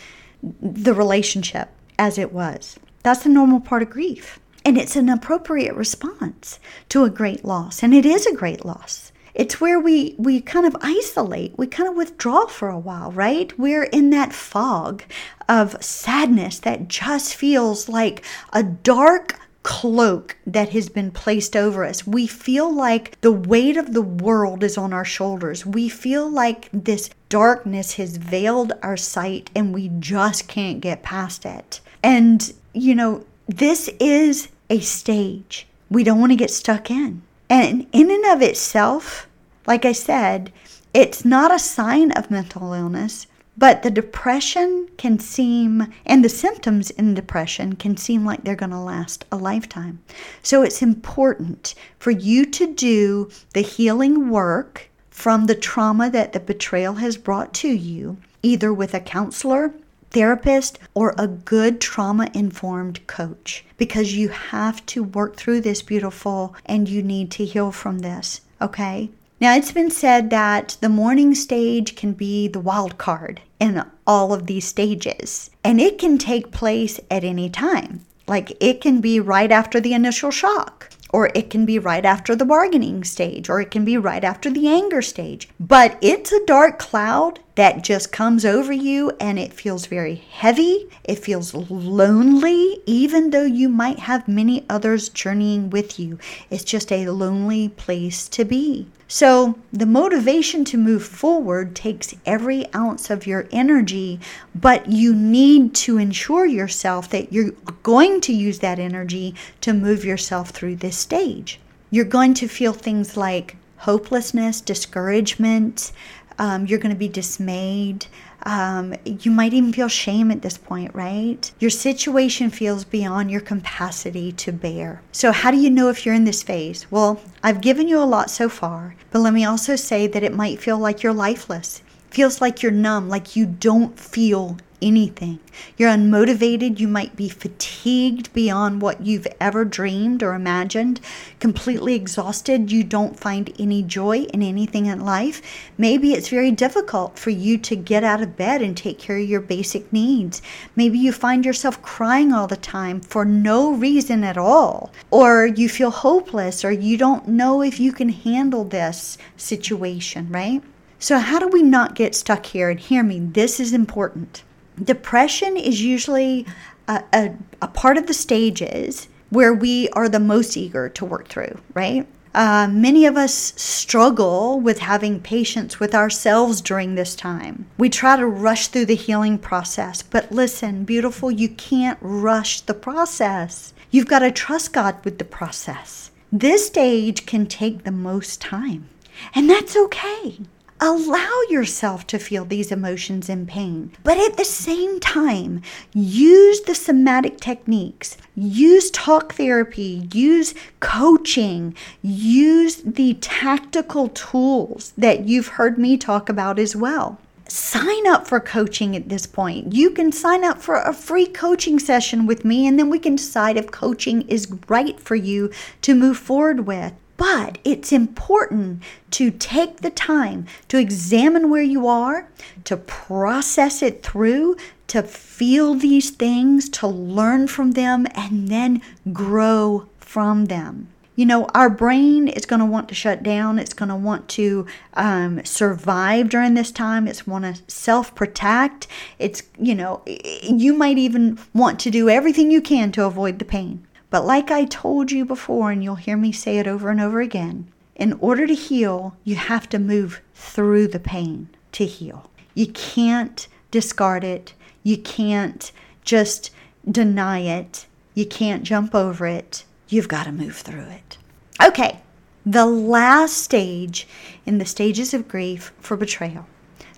the 0.61 0.93
relationship 0.93 1.69
as 2.01 2.19
it 2.19 2.33
was. 2.33 2.81
That's 3.03 3.25
the 3.25 3.29
normal 3.29 3.61
part 3.61 3.83
of 3.83 3.91
grief. 3.91 4.39
And 4.65 4.79
it's 4.79 4.97
an 4.97 5.09
appropriate 5.09 5.75
response 5.75 6.61
to 6.89 7.05
a 7.05 7.11
great 7.11 7.45
loss. 7.45 7.83
And 7.83 7.93
it 7.93 8.07
is 8.07 8.27
a 8.27 8.35
great 8.35 8.65
loss. 8.65 9.13
It's 9.35 9.61
where 9.61 9.81
we, 9.81 10.15
we 10.19 10.41
kind 10.41 10.67
of 10.67 10.77
isolate, 10.83 11.57
we 11.57 11.67
kind 11.67 11.89
of 11.89 11.97
withdraw 11.97 12.47
for 12.47 12.69
a 12.69 12.79
while, 12.79 13.11
right? 13.13 13.59
We're 13.59 13.85
in 13.85 14.11
that 14.11 14.33
fog 14.33 15.03
of 15.49 15.83
sadness 15.83 16.59
that 16.61 16.89
just 16.89 17.35
feels 17.35 17.89
like 17.89 18.23
a 18.53 18.63
dark 18.63 19.39
cloak 19.63 20.37
that 20.47 20.71
has 20.71 20.89
been 20.89 21.11
placed 21.11 21.57
over 21.57 21.85
us. 21.85 22.07
We 22.07 22.27
feel 22.27 22.73
like 22.73 23.19
the 23.21 23.33
weight 23.33 23.77
of 23.77 23.95
the 23.95 24.03
world 24.03 24.63
is 24.65 24.77
on 24.77 24.93
our 24.93 25.05
shoulders. 25.05 25.65
We 25.65 25.89
feel 25.89 26.29
like 26.29 26.69
this 26.73 27.11
darkness 27.29 27.95
has 27.95 28.17
veiled 28.17 28.73
our 28.83 28.97
sight 28.97 29.51
and 29.55 29.73
we 29.73 29.89
just 29.99 30.49
can't 30.49 30.81
get 30.81 31.03
past 31.03 31.47
it. 31.47 31.81
And, 32.03 32.53
you 32.73 32.95
know, 32.95 33.25
this 33.47 33.89
is 34.01 34.49
a 34.71 34.81
stage 34.81 35.67
we 35.91 36.05
don't 36.05 36.21
want 36.21 36.33
to 36.33 36.37
get 36.37 36.51
stuck 36.51 36.91
in. 36.91 37.23
And 37.51 37.87
in 37.93 38.11
and 38.11 38.25
of 38.27 38.41
itself, 38.41 39.29
like 39.67 39.85
I 39.85 39.93
said, 39.93 40.53
it's 40.95 41.25
not 41.25 41.55
a 41.55 41.59
sign 41.59 42.13
of 42.13 42.31
mental 42.31 42.73
illness, 42.73 43.27
but 43.59 43.83
the 43.83 43.91
depression 43.91 44.89
can 44.97 45.19
seem, 45.19 45.93
and 46.07 46.25
the 46.25 46.31
symptoms 46.31 46.91
in 46.91 47.13
depression 47.13 47.75
can 47.75 47.99
seem 47.99 48.25
like 48.25 48.45
they're 48.45 48.57
going 48.57 48.71
to 48.71 48.79
last 48.79 49.27
a 49.31 49.37
lifetime. 49.37 50.03
So 50.43 50.63
it's 50.63 50.81
important 50.81 51.75
for 51.99 52.11
you 52.11 52.47
to 52.47 52.73
do 52.73 53.31
the 53.53 53.61
healing 53.61 54.31
work 54.31 54.91
from 55.11 55.45
the 55.45 55.55
trauma 55.55 56.09
that 56.11 56.33
the 56.33 56.41
betrayal 56.41 56.95
has 56.95 57.19
brought 57.19 57.53
to 57.55 57.69
you 57.69 58.17
either 58.43 58.73
with 58.73 58.95
a 58.95 59.01
counselor, 59.01 59.73
therapist, 60.13 60.79
or 60.95 61.15
a 61.19 61.27
good 61.27 61.81
trauma 61.81 62.31
informed 62.35 63.07
coach 63.07 63.65
because 63.77 64.15
you 64.15 64.29
have 64.29 64.85
to 64.87 65.03
work 65.03 65.37
through 65.37 65.61
this 65.61 65.83
beautiful 65.83 66.55
and 66.67 66.89
you 66.89 67.03
need 67.03 67.31
to 67.33 67.45
heal 67.45 67.73
from 67.73 67.99
this. 68.01 68.41
Okay? 68.61 69.11
Now, 69.41 69.57
it's 69.57 69.73
been 69.73 69.91
said 69.91 70.31
that 70.31 70.77
the 70.81 70.89
mourning 70.89 71.35
stage 71.35 71.97
can 71.97 72.13
be 72.13 72.47
the 72.47 72.61
wild 72.61 72.97
card 72.97 73.41
in 73.59 73.85
all 74.07 74.33
of 74.33 74.47
these 74.47 74.67
stages, 74.67 75.51
and 75.65 75.81
it 75.81 75.99
can 75.99 76.17
take 76.17 76.53
place 76.53 77.01
at 77.11 77.25
any 77.25 77.51
time. 77.51 78.05
Like 78.29 78.57
it 78.61 78.81
can 78.81 79.01
be 79.01 79.19
right 79.19 79.51
after 79.51 79.81
the 79.81 79.95
initial 79.95 80.31
shock 80.31 80.91
or 81.13 81.31
it 81.35 81.51
can 81.51 81.67
be 81.67 81.79
right 81.79 82.05
after 82.05 82.35
the 82.35 82.45
bargaining 82.45 83.05
stage, 83.05 83.49
or 83.49 83.61
it 83.61 83.71
can 83.71 83.85
be 83.85 83.99
right 83.99 84.25
after 84.25 84.51
the 84.51 84.67
anger 84.67 85.03
stage. 85.03 85.49
But 85.61 85.99
it's 86.01 86.33
a 86.33 86.45
dark 86.47 86.79
cloud 86.79 87.41
that 87.55 87.85
just 87.85 88.13
comes 88.13 88.45
over 88.45 88.73
you 88.73 89.11
and 89.21 89.39
it 89.39 89.53
feels 89.53 89.87
very 89.87 90.15
heavy. 90.15 90.89
It 91.05 91.19
feels 91.19 91.53
lonely, 91.53 92.81
even 92.87 93.31
though 93.31 93.45
you 93.45 93.69
might 93.69 93.99
have 94.01 94.27
many 94.27 94.65
others 94.71 95.09
journeying 95.11 95.71
with 95.71 95.99
you. 95.99 96.19
It's 96.49 96.65
just 96.65 96.91
a 96.91 97.11
lonely 97.11 97.69
place 97.69 98.29
to 98.31 98.45
be. 98.45 98.89
So, 99.07 99.59
the 99.71 99.85
motivation 99.85 100.65
to 100.67 100.79
move 100.79 101.05
forward 101.05 101.77
takes 101.77 102.15
every 102.25 102.65
ounce 102.75 103.11
of 103.11 103.27
your 103.27 103.47
energy, 103.53 104.19
but 104.55 104.91
you 104.91 105.15
need 105.15 105.75
to 105.75 105.99
ensure 105.99 106.47
yourself 106.47 107.11
that 107.11 107.31
you're 107.31 107.51
going 107.83 108.23
to 108.23 108.33
use 108.33 108.61
that 108.61 108.79
energy 108.79 109.35
to 109.61 109.75
move 109.75 110.03
yourself 110.07 110.49
through 110.51 110.77
this 110.77 110.97
stage. 110.97 111.61
You're 111.91 112.07
going 112.07 112.33
to 112.35 112.49
feel 112.49 112.73
things 112.73 113.15
like 113.15 113.57
hopelessness, 113.83 114.61
discouragement, 114.61 115.93
um, 116.39 116.67
you're 116.67 116.79
going 116.79 116.95
to 116.95 116.99
be 116.99 117.09
dismayed. 117.09 118.07
Um, 118.45 118.95
you 119.05 119.31
might 119.31 119.55
even 119.55 119.73
feel 119.73 119.89
shame 119.89 120.31
at 120.31 120.43
this 120.43 120.59
point, 120.59 120.95
right? 120.95 121.51
Your 121.61 121.71
situation 121.71 122.51
feels 122.51 122.85
beyond 122.85 123.31
your 123.31 123.41
capacity 123.41 124.33
to 124.33 124.53
bear. 124.53 125.01
So, 125.13 125.31
how 125.31 125.51
do 125.51 125.59
you 125.59 125.71
know 125.71 125.89
if 125.89 126.05
you're 126.05 126.15
in 126.15 126.25
this 126.25 126.43
phase? 126.43 126.91
Well, 126.91 127.21
I've 127.43 127.61
given 127.61 127.89
you 127.89 127.99
a 127.99 128.05
lot 128.05 128.31
so 128.31 128.49
far, 128.49 128.97
but 129.11 129.21
let 129.21 129.33
me 129.33 129.45
also 129.45 129.77
say 129.77 130.07
that 130.09 130.23
it 130.23 130.35
might 130.35 130.61
feel 130.61 130.79
like 130.79 131.03
you're 131.03 131.13
lifeless. 131.13 131.83
Feels 132.11 132.41
like 132.41 132.63
you're 132.63 132.73
numb, 132.73 133.09
like 133.09 133.37
you 133.37 133.47
don't 133.47 133.99
feel 133.99 134.59
anything. 134.83 135.39
You're 135.77 135.91
unmotivated. 135.91 136.79
You 136.79 136.89
might 136.89 137.17
be 137.17 137.29
fatigued 137.29 138.33
beyond 138.33 138.83
what 138.83 139.07
you've 139.07 139.29
ever 139.41 139.65
dreamed 139.65 140.23
or 140.23 140.35
imagined, 140.35 141.01
completely 141.41 141.95
exhausted. 141.95 142.73
You 142.73 142.85
don't 142.85 143.19
find 143.19 143.55
any 143.59 143.83
joy 143.83 144.25
in 144.35 144.43
anything 144.43 144.87
in 144.87 145.01
life. 145.01 145.41
Maybe 145.79 146.13
it's 146.13 146.29
very 146.29 146.51
difficult 146.51 147.19
for 147.19 147.31
you 147.31 147.57
to 147.59 147.77
get 147.77 148.05
out 148.05 148.21
of 148.21 148.37
bed 148.37 148.63
and 148.63 148.77
take 148.77 148.99
care 148.99 149.19
of 149.19 149.29
your 149.29 149.41
basic 149.41 149.93
needs. 149.93 150.43
Maybe 150.77 150.99
you 150.99 151.13
find 151.13 151.45
yourself 151.45 151.81
crying 151.83 152.33
all 152.33 152.47
the 152.47 152.57
time 152.57 153.01
for 153.01 153.25
no 153.25 153.73
reason 153.73 154.25
at 154.25 154.37
all, 154.37 154.93
or 155.11 155.47
you 155.47 155.69
feel 155.69 155.91
hopeless, 155.91 156.65
or 156.65 156.73
you 156.73 156.97
don't 156.99 157.29
know 157.29 157.63
if 157.63 157.79
you 157.79 157.93
can 157.93 158.09
handle 158.09 158.65
this 158.65 159.19
situation, 159.37 160.29
right? 160.31 160.63
So, 160.99 161.19
how 161.19 161.41
do 161.41 161.49
we 161.49 161.63
not 161.63 161.97
get 161.97 162.15
stuck 162.15 162.47
here? 162.47 162.71
And 162.71 162.79
hear 162.79 163.03
me, 163.03 163.19
this 163.19 163.59
is 163.59 163.73
important. 163.73 164.45
Depression 164.83 165.57
is 165.57 165.83
usually 165.83 166.47
a, 166.89 167.03
a, 167.13 167.35
a 167.61 167.69
part 167.69 167.99
of 167.99 168.07
the 168.07 168.15
stages 168.15 169.09
where 169.31 169.55
we 169.55 169.89
are 169.91 170.09
the 170.09 170.21
most 170.21 170.57
eager 170.57 170.89
to 170.91 171.05
work 171.05 171.29
through, 171.29 171.59
right? 171.75 172.07
Uh, 172.35 172.67
many 172.71 173.05
of 173.05 173.17
us 173.17 173.53
struggle 173.57 174.59
with 174.59 174.79
having 174.79 175.21
patience 175.21 175.79
with 175.79 175.95
ourselves 175.95 176.63
during 176.63 176.95
this 176.95 177.15
time. 177.15 177.67
We 177.77 177.91
try 177.91 178.17
to 178.17 178.27
rush 178.27 178.69
through 178.69 178.87
the 178.87 178.95
healing 178.95 179.39
process, 179.39 180.03
but 180.03 180.33
listen, 180.33 180.85
beautiful, 180.85 181.31
you 181.31 181.51
can't 181.51 181.99
rush 182.01 182.63
the 182.63 182.75
process. 182.75 183.75
You've 183.91 184.09
got 184.09 184.21
to 184.21 184.31
trust 184.31 184.73
God 184.73 185.05
with 185.05 185.19
the 185.19 185.25
process. 185.25 186.11
This 186.31 186.67
stage 186.67 187.27
can 187.27 187.47
take 187.47 187.85
the 187.85 187.93
most 187.93 188.41
time, 188.41 188.89
and 189.35 189.51
that's 189.51 189.77
okay. 189.77 190.39
Allow 190.85 191.43
yourself 191.49 192.09
to 192.09 192.19
feel 192.19 192.45
these 192.45 192.73
emotions 192.73 193.29
and 193.29 193.47
pain, 193.47 193.93
but 194.03 194.19
at 194.19 194.37
the 194.37 194.45
same 194.45 194.99
time, 194.99 195.63
use 195.95 196.61
the 196.63 196.75
somatic 196.75 197.39
techniques, 197.39 198.17
use 198.35 198.91
talk 198.91 199.35
therapy, 199.35 200.09
use 200.13 200.55
coaching, 200.81 201.77
use 202.03 202.79
the 202.79 203.15
tactical 203.21 204.09
tools 204.09 204.93
that 204.99 205.29
you've 205.29 205.47
heard 205.55 205.79
me 205.79 205.97
talk 205.97 206.29
about 206.29 206.59
as 206.59 206.75
well. 206.75 207.17
Sign 207.47 208.09
up 208.09 208.27
for 208.27 208.41
coaching 208.41 208.97
at 208.97 209.09
this 209.09 209.25
point. 209.25 209.73
You 209.73 209.93
can 209.93 210.11
sign 210.11 210.43
up 210.43 210.61
for 210.61 210.81
a 210.81 210.93
free 210.93 211.27
coaching 211.27 211.79
session 211.79 212.27
with 212.27 212.45
me, 212.45 212.67
and 212.67 212.77
then 212.77 212.91
we 212.91 212.99
can 212.99 213.15
decide 213.15 213.57
if 213.57 213.71
coaching 213.71 214.23
is 214.23 214.53
right 214.67 214.99
for 214.99 215.15
you 215.15 215.53
to 215.83 215.95
move 215.95 216.19
forward 216.19 216.67
with. 216.67 216.93
But 217.17 217.59
it's 217.65 217.93
important 217.93 218.83
to 219.13 219.31
take 219.31 219.79
the 219.79 219.91
time 219.91 220.47
to 220.69 220.79
examine 220.79 221.51
where 221.51 221.63
you 221.63 221.87
are, 221.87 222.29
to 222.65 222.77
process 222.77 223.83
it 223.83 224.03
through, 224.03 224.57
to 224.89 225.03
feel 225.03 225.75
these 225.75 226.11
things, 226.11 226.69
to 226.71 226.87
learn 226.87 227.47
from 227.49 227.73
them, 227.73 228.07
and 228.15 228.49
then 228.49 228.83
grow 229.13 229.89
from 229.99 230.47
them. 230.47 230.89
You 231.15 231.27
know, 231.27 231.45
our 231.55 231.69
brain 231.69 232.27
is 232.27 232.47
going 232.47 232.61
to 232.61 232.67
want 232.67 232.89
to 232.89 232.95
shut 232.95 233.23
down. 233.23 233.59
It's 233.59 233.75
going 233.75 233.91
to 233.91 233.97
want 233.97 234.29
to 234.31 234.67
um, 234.95 235.45
survive 235.45 236.31
during 236.31 236.55
this 236.55 236.73
time. 236.73 237.07
It's 237.07 237.27
want 237.27 237.45
to 237.45 237.63
self 237.71 238.15
protect. 238.15 238.87
It's, 239.19 239.43
you 239.59 239.75
know, 239.75 240.03
you 240.43 240.73
might 240.73 240.97
even 240.97 241.39
want 241.53 241.79
to 241.81 241.91
do 241.91 242.09
everything 242.09 242.51
you 242.51 242.63
can 242.63 242.93
to 242.93 243.05
avoid 243.05 243.39
the 243.39 243.45
pain. 243.45 243.87
But 244.13 244.27
like 244.27 244.51
I 244.51 244.67
told 244.67 245.11
you 245.11 245.25
before, 245.25 245.71
and 245.71 245.83
you'll 245.83 245.95
hear 245.95 246.19
me 246.19 246.33
say 246.33 246.59
it 246.59 246.67
over 246.67 246.91
and 246.91 247.01
over 247.01 247.23
again, 247.23 247.73
in 247.97 248.13
order 248.21 248.47
to 248.47 248.55
heal, 248.55 249.17
you 249.25 249.37
have 249.37 249.71
to 249.71 249.79
move 249.79 250.21
through 250.35 250.89
the 250.89 251.01
pain 251.01 251.49
to 251.73 251.87
heal. 251.87 252.31
You 252.55 252.67
can't 252.67 253.49
discard 253.71 254.23
it. 254.23 254.53
You 254.83 254.99
can't 254.99 255.73
just 256.05 256.51
deny 256.87 257.39
it. 257.39 257.87
You 258.13 258.27
can't 258.27 258.65
jump 258.65 258.95
over 258.95 259.27
it. 259.27 259.65
You've 259.89 260.09
got 260.09 260.25
to 260.25 260.33
move 260.33 260.57
through 260.57 260.89
it. 260.91 261.17
Okay, 261.65 262.01
the 262.45 262.67
last 262.67 263.39
stage 263.39 264.07
in 264.45 264.59
the 264.59 264.67
stages 264.67 265.15
of 265.15 265.27
grief 265.27 265.73
for 265.81 265.97
betrayal, 265.97 266.47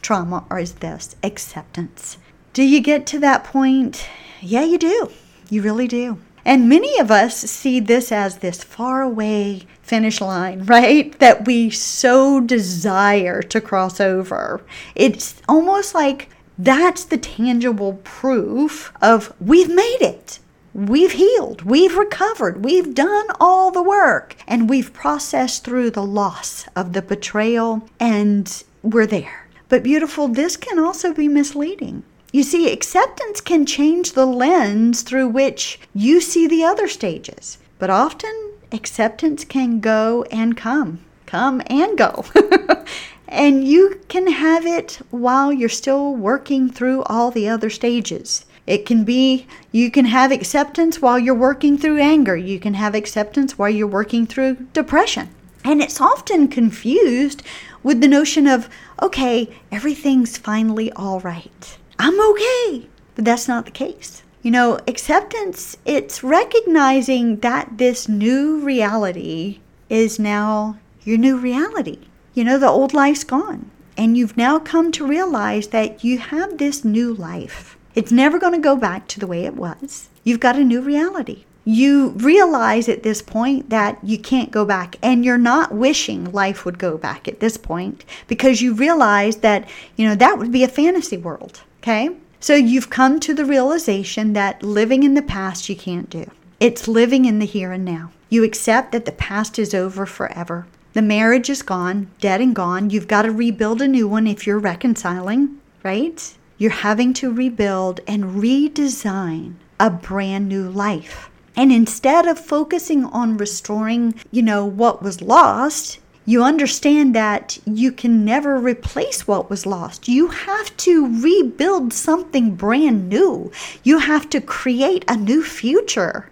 trauma, 0.03 0.47
or 0.51 0.59
is 0.59 0.73
this 0.73 1.15
acceptance. 1.23 2.19
Do 2.53 2.65
you 2.65 2.81
get 2.81 3.07
to 3.07 3.21
that 3.21 3.45
point? 3.45 4.09
Yeah, 4.41 4.65
you 4.65 4.79
do. 4.79 5.13
You 5.49 5.63
really 5.63 5.87
do. 5.87 6.19
And 6.45 6.69
many 6.69 6.99
of 6.99 7.11
us 7.11 7.37
see 7.37 7.81
this 7.81 8.13
as 8.13 8.39
this 8.39 8.63
faraway 8.63 9.63
finish 9.83 10.21
line, 10.21 10.65
right? 10.67 11.19
That 11.19 11.47
we 11.47 11.71
so 11.71 12.41
desire 12.41 13.43
to 13.43 13.61
cross 13.61 14.01
over. 14.01 14.63
It's 14.95 15.41
almost 15.49 15.95
like 15.95 16.29
that's 16.59 17.05
the 17.05 17.19
tangible 17.19 17.95
proof 18.05 18.93
of 19.03 19.33
we've 19.41 19.75
made 19.75 19.99
it. 20.01 20.39
We've 20.73 21.13
healed, 21.13 21.63
we've 21.63 21.97
recovered, 21.97 22.65
we've 22.65 22.97
done 22.97 23.27
all 23.39 23.71
the 23.71 23.83
work, 23.83 24.35
and 24.49 24.69
we've 24.69 24.93
processed 24.93 25.65
through 25.65 25.91
the 25.91 26.03
loss 26.03 26.67
of 26.75 26.95
the 26.95 27.03
betrayal, 27.03 27.89
and 28.01 28.65
we're 28.83 29.07
there. 29.07 29.49
But, 29.69 29.85
beautiful, 29.85 30.27
this 30.27 30.57
can 30.57 30.81
also 30.81 31.15
be 31.15 31.29
misleading 31.29 32.03
you 32.35 32.43
see, 32.43 32.73
acceptance 32.73 33.41
can 33.41 33.65
change 33.65 34.15
the 34.15 34.27
lens 34.27 35.03
through 35.03 35.29
which 35.29 35.79
you 35.95 36.21
see 36.21 36.49
the 36.49 36.65
other 36.65 36.89
stages, 36.89 37.59
but 37.79 37.91
often 37.91 38.55
acceptance 38.73 39.45
can 39.45 39.79
go 39.79 40.25
and 40.33 40.57
come, 40.57 40.99
come 41.27 41.63
and 41.69 41.97
go. 41.97 42.25
and 43.29 43.63
you 43.63 44.01
can 44.09 44.27
have 44.27 44.67
it 44.67 44.99
while 45.13 45.53
you're 45.53 45.69
still 45.69 46.13
working 46.13 46.69
through 46.69 47.05
all 47.05 47.31
the 47.31 47.49
other 47.49 47.71
stages. 47.71 48.45
It 48.67 48.85
can 48.85 49.05
be 49.05 49.47
you 49.71 49.89
can 49.93 50.07
have 50.07 50.33
acceptance 50.33 51.01
while 51.01 51.21
you're 51.21 51.37
working 51.37 51.79
through 51.79 52.01
anger. 52.01 52.37
You 52.37 52.59
can 52.59 52.75
have 52.75 52.97
acceptance 52.97 53.57
while 53.57 53.71
you're 53.71 53.87
working 53.87 54.27
through 54.27 54.57
depression. 54.73 55.29
And 55.63 55.81
it's 55.81 56.01
often 56.01 56.49
confused 56.49 57.45
with 57.85 58.01
the 58.01 58.09
notion 58.09 58.49
of, 58.49 58.69
okay, 59.01 59.55
everything's 59.71 60.37
finally 60.37 60.91
all 60.95 61.21
right. 61.21 61.79
I'm 62.07 62.21
okay. 62.21 62.87
But 63.15 63.25
that's 63.25 63.49
not 63.49 63.65
the 63.65 63.71
case. 63.71 64.23
You 64.43 64.51
know, 64.51 64.79
acceptance, 64.87 65.79
it's 65.87 66.23
recognizing 66.23 67.39
that 67.41 67.79
this 67.79 68.09
new 68.11 68.61
reality 68.61 69.61
is 69.89 70.19
now 70.19 70.77
your 71.03 71.17
new 71.17 71.39
reality. 71.39 72.01
You 72.35 72.45
know, 72.45 72.59
the 72.59 72.69
old 72.69 72.93
life's 72.93 73.25
gone. 73.25 73.71
And 73.97 74.19
you've 74.19 74.37
now 74.37 74.59
come 74.59 74.93
to 74.93 75.07
realize 75.07 75.69
that 75.69 76.05
you 76.05 76.19
have 76.19 76.59
this 76.59 76.85
new 76.85 77.15
life. 77.15 77.79
It's 77.95 78.13
never 78.13 78.39
going 78.39 78.53
to 78.53 78.59
go 78.59 78.77
back 78.77 79.09
to 79.09 79.19
the 79.19 79.27
way 79.27 79.47
it 79.47 79.57
was. 79.57 80.11
You've 80.25 80.41
got 80.41 80.57
a 80.57 80.65
new 80.65 80.83
reality. 80.83 81.45
you 81.65 82.11
realize 82.11 82.89
at 82.89 83.03
this 83.03 83.23
point 83.23 83.71
that 83.71 83.99
you 84.05 84.19
can't 84.19 84.51
go 84.51 84.65
back 84.65 84.97
and 85.03 85.25
you're 85.25 85.39
not 85.39 85.73
wishing 85.73 86.31
life 86.31 86.65
would 86.65 86.79
go 86.79 86.99
back 86.99 87.27
at 87.27 87.41
this 87.41 87.57
point 87.57 88.05
because 88.27 88.61
you 88.61 88.75
realize 88.75 89.37
that, 89.39 89.69
you 89.97 90.07
know, 90.07 90.15
that 90.15 90.39
would 90.39 90.53
be 90.53 90.63
a 90.63 90.69
fantasy 90.69 91.17
world. 91.17 91.63
Okay. 91.85 92.09
So 92.41 92.55
you've 92.55 92.89
come 92.89 93.21
to 93.21 93.35
the 93.35 93.45
realization 93.45 94.33
that 94.33 94.63
living 94.63 95.03
in 95.03 95.13
the 95.13 95.21
past 95.21 95.69
you 95.69 95.77
can't 95.77 96.09
do. 96.09 96.31
It's 96.59 96.89
living 96.89 97.27
in 97.27 97.41
the 97.41 97.45
here 97.45 97.73
and 97.73 97.85
now. 97.85 98.11
You 98.31 98.43
accept 98.43 98.91
that 98.93 99.05
the 99.05 99.13
past 99.13 99.59
is 99.59 99.75
over 99.75 100.07
forever. 100.07 100.67
The 100.95 101.03
marriage 101.03 101.51
is 101.51 101.61
gone, 101.61 102.11
dead 102.21 102.41
and 102.41 102.55
gone. 102.55 102.89
You've 102.89 103.07
got 103.07 103.23
to 103.23 103.31
rebuild 103.31 103.83
a 103.83 103.89
new 103.89 104.09
one 104.09 104.27
if 104.27 104.47
you're 104.47 104.59
reconciling, 104.59 105.59
right? 105.83 106.35
You're 106.57 106.71
having 106.71 107.13
to 107.15 107.31
rebuild 107.31 108.01
and 108.09 108.43
redesign 108.43 109.57
a 109.79 109.91
brand 109.91 110.49
new 110.49 110.71
life. 110.71 111.29
And 111.55 111.71
instead 111.71 112.27
of 112.27 112.39
focusing 112.39 113.05
on 113.05 113.37
restoring, 113.37 114.15
you 114.31 114.41
know, 114.41 114.65
what 114.65 115.03
was 115.03 115.21
lost, 115.21 115.99
you 116.27 116.43
understand 116.43 117.15
that 117.15 117.59
you 117.67 117.93
can 117.93 118.25
never 118.25 118.59
replace 118.59 119.27
what 119.29 119.51
was 119.51 119.67
lost. 119.67 120.09
You 120.09 120.29
have 120.29 120.75
to 120.79 121.23
rebuild 121.23 121.93
something 121.93 122.55
brand 122.55 123.09
new. 123.09 123.53
You 123.83 123.99
have 123.99 124.31
to 124.31 124.41
create 124.41 125.05
a 125.07 125.17
new 125.17 125.43
future. 125.43 126.31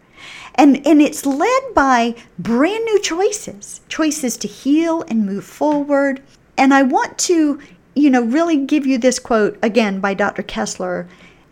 And, 0.55 0.87
and 0.87 1.01
it's 1.01 1.27
led 1.27 1.63
by 1.75 2.15
brand 2.39 2.85
new 2.85 3.01
choices 3.01 3.81
choices 3.89 4.37
to 4.39 4.49
heal 4.49 5.03
and 5.09 5.27
move 5.27 5.45
forward. 5.45 6.23
And 6.57 6.73
I 6.75 6.83
want 6.83 7.19
to, 7.19 7.59
you 7.95 8.11
know, 8.11 8.23
really 8.23 8.59
give 8.65 8.87
you 8.87 8.99
this 8.99 9.19
quote 9.19 9.59
again 9.63 10.01
by 10.01 10.15
Dr. 10.15 10.43
Kessler. 10.43 11.09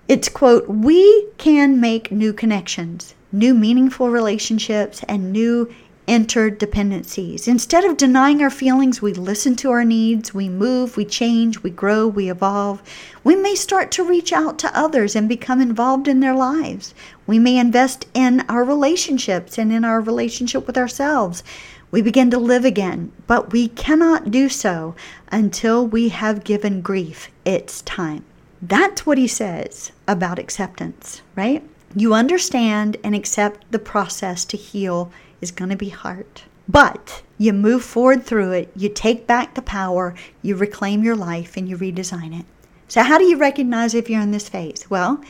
It's 0.08 0.28
quote, 0.28 0.68
we 0.68 1.28
can 1.38 1.80
make 1.80 2.10
new 2.10 2.32
connections, 2.32 3.14
new 3.32 3.54
meaningful 3.54 4.10
relationships, 4.10 5.02
and 5.08 5.32
new 5.32 5.72
interdependencies. 6.10 7.46
Instead 7.46 7.84
of 7.84 7.96
denying 7.96 8.42
our 8.42 8.50
feelings, 8.50 9.00
we 9.00 9.12
listen 9.12 9.54
to 9.54 9.70
our 9.70 9.84
needs, 9.84 10.34
we 10.34 10.48
move, 10.48 10.96
we 10.96 11.04
change, 11.04 11.62
we 11.62 11.70
grow, 11.70 12.04
we 12.08 12.28
evolve. 12.28 12.82
We 13.22 13.36
may 13.36 13.54
start 13.54 13.92
to 13.92 14.02
reach 14.02 14.32
out 14.32 14.58
to 14.58 14.76
others 14.76 15.14
and 15.14 15.28
become 15.28 15.60
involved 15.60 16.08
in 16.08 16.18
their 16.18 16.34
lives. 16.34 16.94
We 17.28 17.38
may 17.38 17.58
invest 17.58 18.06
in 18.12 18.40
our 18.48 18.64
relationships 18.64 19.56
and 19.56 19.72
in 19.72 19.84
our 19.84 20.00
relationship 20.00 20.66
with 20.66 20.76
ourselves. 20.76 21.44
We 21.92 22.02
begin 22.02 22.28
to 22.32 22.38
live 22.38 22.64
again, 22.64 23.12
but 23.28 23.52
we 23.52 23.68
cannot 23.68 24.32
do 24.32 24.48
so 24.48 24.96
until 25.30 25.86
we 25.86 26.08
have 26.08 26.42
given 26.42 26.80
grief 26.80 27.30
its 27.44 27.82
time. 27.82 28.24
That's 28.60 29.06
what 29.06 29.16
he 29.16 29.28
says 29.28 29.92
about 30.08 30.40
acceptance, 30.40 31.22
right? 31.36 31.62
You 31.94 32.14
understand 32.14 32.96
and 33.04 33.14
accept 33.14 33.70
the 33.70 33.78
process 33.78 34.44
to 34.46 34.56
heal 34.56 35.12
is 35.40 35.50
going 35.50 35.70
to 35.70 35.76
be 35.76 35.88
hard. 35.88 36.42
But 36.68 37.22
you 37.38 37.52
move 37.52 37.82
forward 37.82 38.24
through 38.24 38.52
it, 38.52 38.70
you 38.76 38.88
take 38.88 39.26
back 39.26 39.54
the 39.54 39.62
power, 39.62 40.14
you 40.42 40.56
reclaim 40.56 41.02
your 41.02 41.16
life, 41.16 41.56
and 41.56 41.68
you 41.68 41.76
redesign 41.76 42.38
it. 42.38 42.46
So, 42.88 43.02
how 43.02 43.18
do 43.18 43.24
you 43.24 43.36
recognize 43.36 43.94
if 43.94 44.10
you're 44.10 44.20
in 44.20 44.30
this 44.30 44.48
phase? 44.48 44.88
Well, 44.90 45.22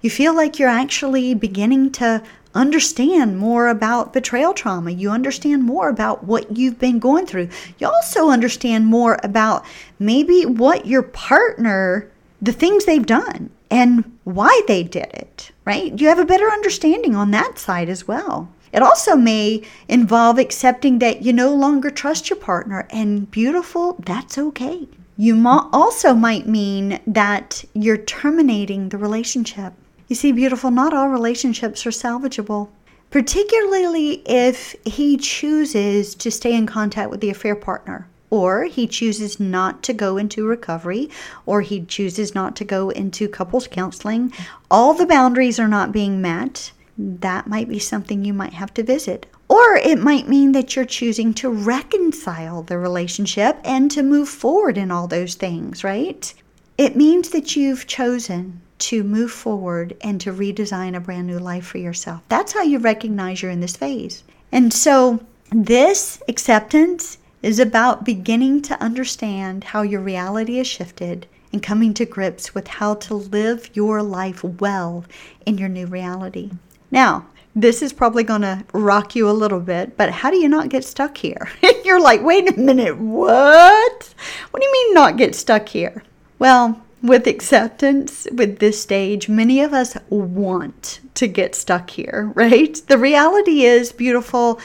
you 0.00 0.10
feel 0.10 0.34
like 0.34 0.58
you're 0.58 0.68
actually 0.68 1.34
beginning 1.34 1.92
to 1.92 2.22
understand 2.54 3.38
more 3.38 3.68
about 3.68 4.12
betrayal 4.12 4.54
trauma. 4.54 4.90
You 4.90 5.10
understand 5.10 5.64
more 5.64 5.88
about 5.88 6.24
what 6.24 6.56
you've 6.56 6.78
been 6.78 6.98
going 6.98 7.26
through. 7.26 7.48
You 7.78 7.88
also 7.88 8.30
understand 8.30 8.86
more 8.86 9.18
about 9.22 9.64
maybe 9.98 10.46
what 10.46 10.86
your 10.86 11.02
partner, 11.02 12.10
the 12.40 12.52
things 12.52 12.84
they've 12.84 13.04
done, 13.04 13.50
and 13.70 14.18
why 14.24 14.62
they 14.66 14.82
did 14.82 15.10
it, 15.12 15.50
right? 15.64 15.98
You 16.00 16.08
have 16.08 16.18
a 16.18 16.24
better 16.24 16.48
understanding 16.50 17.14
on 17.14 17.30
that 17.32 17.58
side 17.58 17.88
as 17.88 18.08
well. 18.08 18.48
It 18.72 18.82
also 18.82 19.16
may 19.16 19.62
involve 19.88 20.38
accepting 20.38 20.98
that 20.98 21.22
you 21.22 21.32
no 21.32 21.54
longer 21.54 21.90
trust 21.90 22.28
your 22.30 22.38
partner, 22.38 22.86
and 22.90 23.30
beautiful, 23.30 23.96
that's 24.04 24.38
okay. 24.38 24.88
You 25.16 25.46
also 25.72 26.14
might 26.14 26.46
mean 26.46 27.00
that 27.06 27.64
you're 27.74 27.96
terminating 27.96 28.88
the 28.88 28.98
relationship. 28.98 29.72
You 30.06 30.16
see, 30.16 30.32
beautiful, 30.32 30.70
not 30.70 30.94
all 30.94 31.08
relationships 31.08 31.84
are 31.86 31.90
salvageable, 31.90 32.68
particularly 33.10 34.22
if 34.26 34.76
he 34.84 35.16
chooses 35.16 36.14
to 36.14 36.30
stay 36.30 36.54
in 36.54 36.66
contact 36.66 37.10
with 37.10 37.20
the 37.20 37.30
affair 37.30 37.56
partner, 37.56 38.06
or 38.30 38.64
he 38.64 38.86
chooses 38.86 39.40
not 39.40 39.82
to 39.82 39.92
go 39.92 40.18
into 40.18 40.46
recovery, 40.46 41.10
or 41.46 41.62
he 41.62 41.84
chooses 41.84 42.34
not 42.34 42.54
to 42.56 42.64
go 42.64 42.90
into 42.90 43.26
couples 43.28 43.66
counseling. 43.66 44.32
All 44.70 44.94
the 44.94 45.06
boundaries 45.06 45.58
are 45.58 45.68
not 45.68 45.90
being 45.90 46.20
met 46.20 46.70
that 46.98 47.46
might 47.46 47.68
be 47.68 47.78
something 47.78 48.24
you 48.24 48.34
might 48.34 48.54
have 48.54 48.74
to 48.74 48.82
visit. 48.82 49.26
Or 49.48 49.76
it 49.76 49.98
might 49.98 50.28
mean 50.28 50.52
that 50.52 50.74
you're 50.74 50.84
choosing 50.84 51.32
to 51.34 51.48
reconcile 51.48 52.62
the 52.62 52.76
relationship 52.76 53.58
and 53.64 53.90
to 53.92 54.02
move 54.02 54.28
forward 54.28 54.76
in 54.76 54.90
all 54.90 55.06
those 55.06 55.36
things, 55.36 55.84
right? 55.84 56.34
It 56.76 56.96
means 56.96 57.30
that 57.30 57.56
you've 57.56 57.86
chosen 57.86 58.60
to 58.78 59.02
move 59.04 59.30
forward 59.30 59.96
and 60.00 60.20
to 60.20 60.32
redesign 60.32 60.96
a 60.96 61.00
brand 61.00 61.26
new 61.26 61.38
life 61.38 61.66
for 61.66 61.78
yourself. 61.78 62.22
That's 62.28 62.52
how 62.52 62.62
you 62.62 62.78
recognize 62.78 63.42
you're 63.42 63.50
in 63.50 63.60
this 63.60 63.76
phase. 63.76 64.24
And 64.52 64.72
so, 64.72 65.20
this 65.50 66.22
acceptance 66.28 67.18
is 67.42 67.58
about 67.58 68.04
beginning 68.04 68.62
to 68.62 68.82
understand 68.82 69.64
how 69.64 69.82
your 69.82 70.00
reality 70.00 70.58
has 70.58 70.66
shifted 70.66 71.26
and 71.52 71.62
coming 71.62 71.94
to 71.94 72.04
grips 72.04 72.54
with 72.54 72.68
how 72.68 72.94
to 72.94 73.14
live 73.14 73.70
your 73.74 74.02
life 74.02 74.44
well 74.44 75.04
in 75.46 75.56
your 75.56 75.68
new 75.68 75.86
reality. 75.86 76.50
Now, 76.90 77.26
this 77.54 77.82
is 77.82 77.92
probably 77.92 78.22
going 78.22 78.42
to 78.42 78.64
rock 78.72 79.16
you 79.16 79.28
a 79.28 79.32
little 79.32 79.60
bit, 79.60 79.96
but 79.96 80.10
how 80.10 80.30
do 80.30 80.36
you 80.36 80.48
not 80.48 80.68
get 80.68 80.84
stuck 80.84 81.18
here? 81.18 81.48
You're 81.84 82.00
like, 82.00 82.22
wait 82.22 82.48
a 82.48 82.58
minute, 82.58 82.98
what? 82.98 84.14
What 84.50 84.60
do 84.60 84.66
you 84.66 84.72
mean 84.72 84.94
not 84.94 85.16
get 85.16 85.34
stuck 85.34 85.68
here? 85.68 86.04
Well, 86.38 86.80
with 87.02 87.26
acceptance, 87.26 88.28
with 88.32 88.58
this 88.58 88.80
stage, 88.80 89.28
many 89.28 89.60
of 89.60 89.72
us 89.72 89.96
want 90.08 91.00
to 91.14 91.26
get 91.26 91.54
stuck 91.54 91.90
here, 91.90 92.30
right? 92.36 92.80
The 92.86 92.98
reality 92.98 93.64
is, 93.64 93.92
beautiful, 93.92 94.60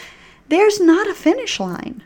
there's 0.49 0.79
not 0.79 1.07
a 1.07 1.15
finish 1.15 1.59
line. 1.59 2.03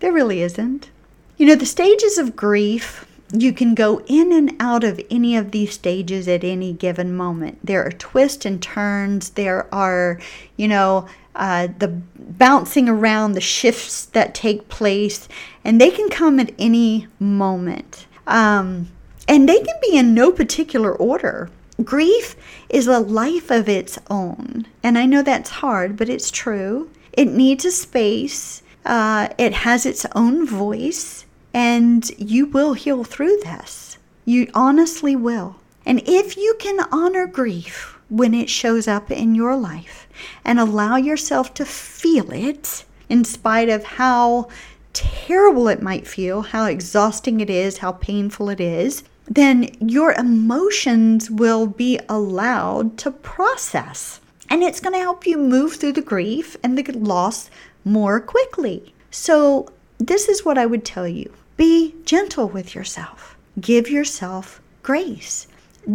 There 0.00 0.12
really 0.12 0.42
isn't. 0.42 0.90
You 1.36 1.46
know, 1.46 1.56
the 1.56 1.66
stages 1.66 2.18
of 2.18 2.36
grief 2.36 3.07
you 3.32 3.52
can 3.52 3.74
go 3.74 4.00
in 4.06 4.32
and 4.32 4.54
out 4.58 4.84
of 4.84 5.00
any 5.10 5.36
of 5.36 5.50
these 5.50 5.74
stages 5.74 6.26
at 6.28 6.44
any 6.44 6.72
given 6.72 7.14
moment. 7.14 7.58
There 7.62 7.84
are 7.84 7.92
twists 7.92 8.46
and 8.46 8.62
turns. 8.62 9.30
There 9.30 9.72
are, 9.74 10.18
you 10.56 10.68
know, 10.68 11.06
uh, 11.34 11.68
the 11.78 11.88
bouncing 11.88 12.88
around, 12.88 13.32
the 13.32 13.40
shifts 13.40 14.06
that 14.06 14.34
take 14.34 14.68
place, 14.68 15.28
and 15.62 15.80
they 15.80 15.90
can 15.90 16.08
come 16.08 16.40
at 16.40 16.52
any 16.58 17.06
moment. 17.20 18.06
Um, 18.26 18.88
and 19.28 19.48
they 19.48 19.58
can 19.58 19.76
be 19.82 19.96
in 19.96 20.14
no 20.14 20.32
particular 20.32 20.92
order. 20.92 21.50
Grief 21.84 22.34
is 22.68 22.86
a 22.86 22.98
life 22.98 23.50
of 23.50 23.68
its 23.68 23.98
own. 24.10 24.66
And 24.82 24.98
I 24.98 25.06
know 25.06 25.22
that's 25.22 25.50
hard, 25.50 25.96
but 25.96 26.08
it's 26.08 26.30
true. 26.30 26.90
It 27.12 27.26
needs 27.26 27.64
a 27.64 27.70
space, 27.70 28.62
uh, 28.84 29.28
it 29.38 29.52
has 29.52 29.84
its 29.84 30.06
own 30.14 30.46
voice 30.46 31.26
and 31.58 32.08
you 32.18 32.46
will 32.46 32.74
heal 32.74 33.02
through 33.02 33.36
this. 33.38 33.98
You 34.24 34.48
honestly 34.54 35.16
will. 35.16 35.56
And 35.84 36.00
if 36.06 36.36
you 36.36 36.54
can 36.60 36.86
honor 36.92 37.26
grief 37.26 37.98
when 38.08 38.32
it 38.32 38.48
shows 38.48 38.86
up 38.86 39.10
in 39.10 39.34
your 39.34 39.56
life 39.56 40.06
and 40.44 40.60
allow 40.60 40.94
yourself 40.94 41.52
to 41.54 41.64
feel 41.64 42.30
it, 42.30 42.84
in 43.08 43.24
spite 43.24 43.68
of 43.68 43.82
how 43.82 44.48
terrible 44.92 45.66
it 45.66 45.82
might 45.82 46.06
feel, 46.06 46.42
how 46.42 46.66
exhausting 46.66 47.40
it 47.40 47.50
is, 47.50 47.78
how 47.78 47.90
painful 47.90 48.50
it 48.50 48.60
is, 48.60 49.02
then 49.26 49.68
your 49.80 50.12
emotions 50.12 51.28
will 51.28 51.66
be 51.66 51.98
allowed 52.08 52.96
to 52.98 53.10
process. 53.10 54.20
And 54.48 54.62
it's 54.62 54.78
going 54.78 54.94
to 54.94 55.00
help 55.00 55.26
you 55.26 55.36
move 55.36 55.74
through 55.74 55.94
the 55.94 56.02
grief 56.02 56.56
and 56.62 56.78
the 56.78 56.92
loss 56.92 57.50
more 57.84 58.20
quickly. 58.20 58.94
So 59.10 59.72
this 59.98 60.28
is 60.28 60.44
what 60.44 60.56
I 60.56 60.64
would 60.64 60.84
tell 60.84 61.08
you 61.08 61.32
be 61.58 61.92
gentle 62.04 62.48
with 62.48 62.74
yourself, 62.76 63.36
give 63.60 63.90
yourself 63.90 64.62
grace. 64.84 65.48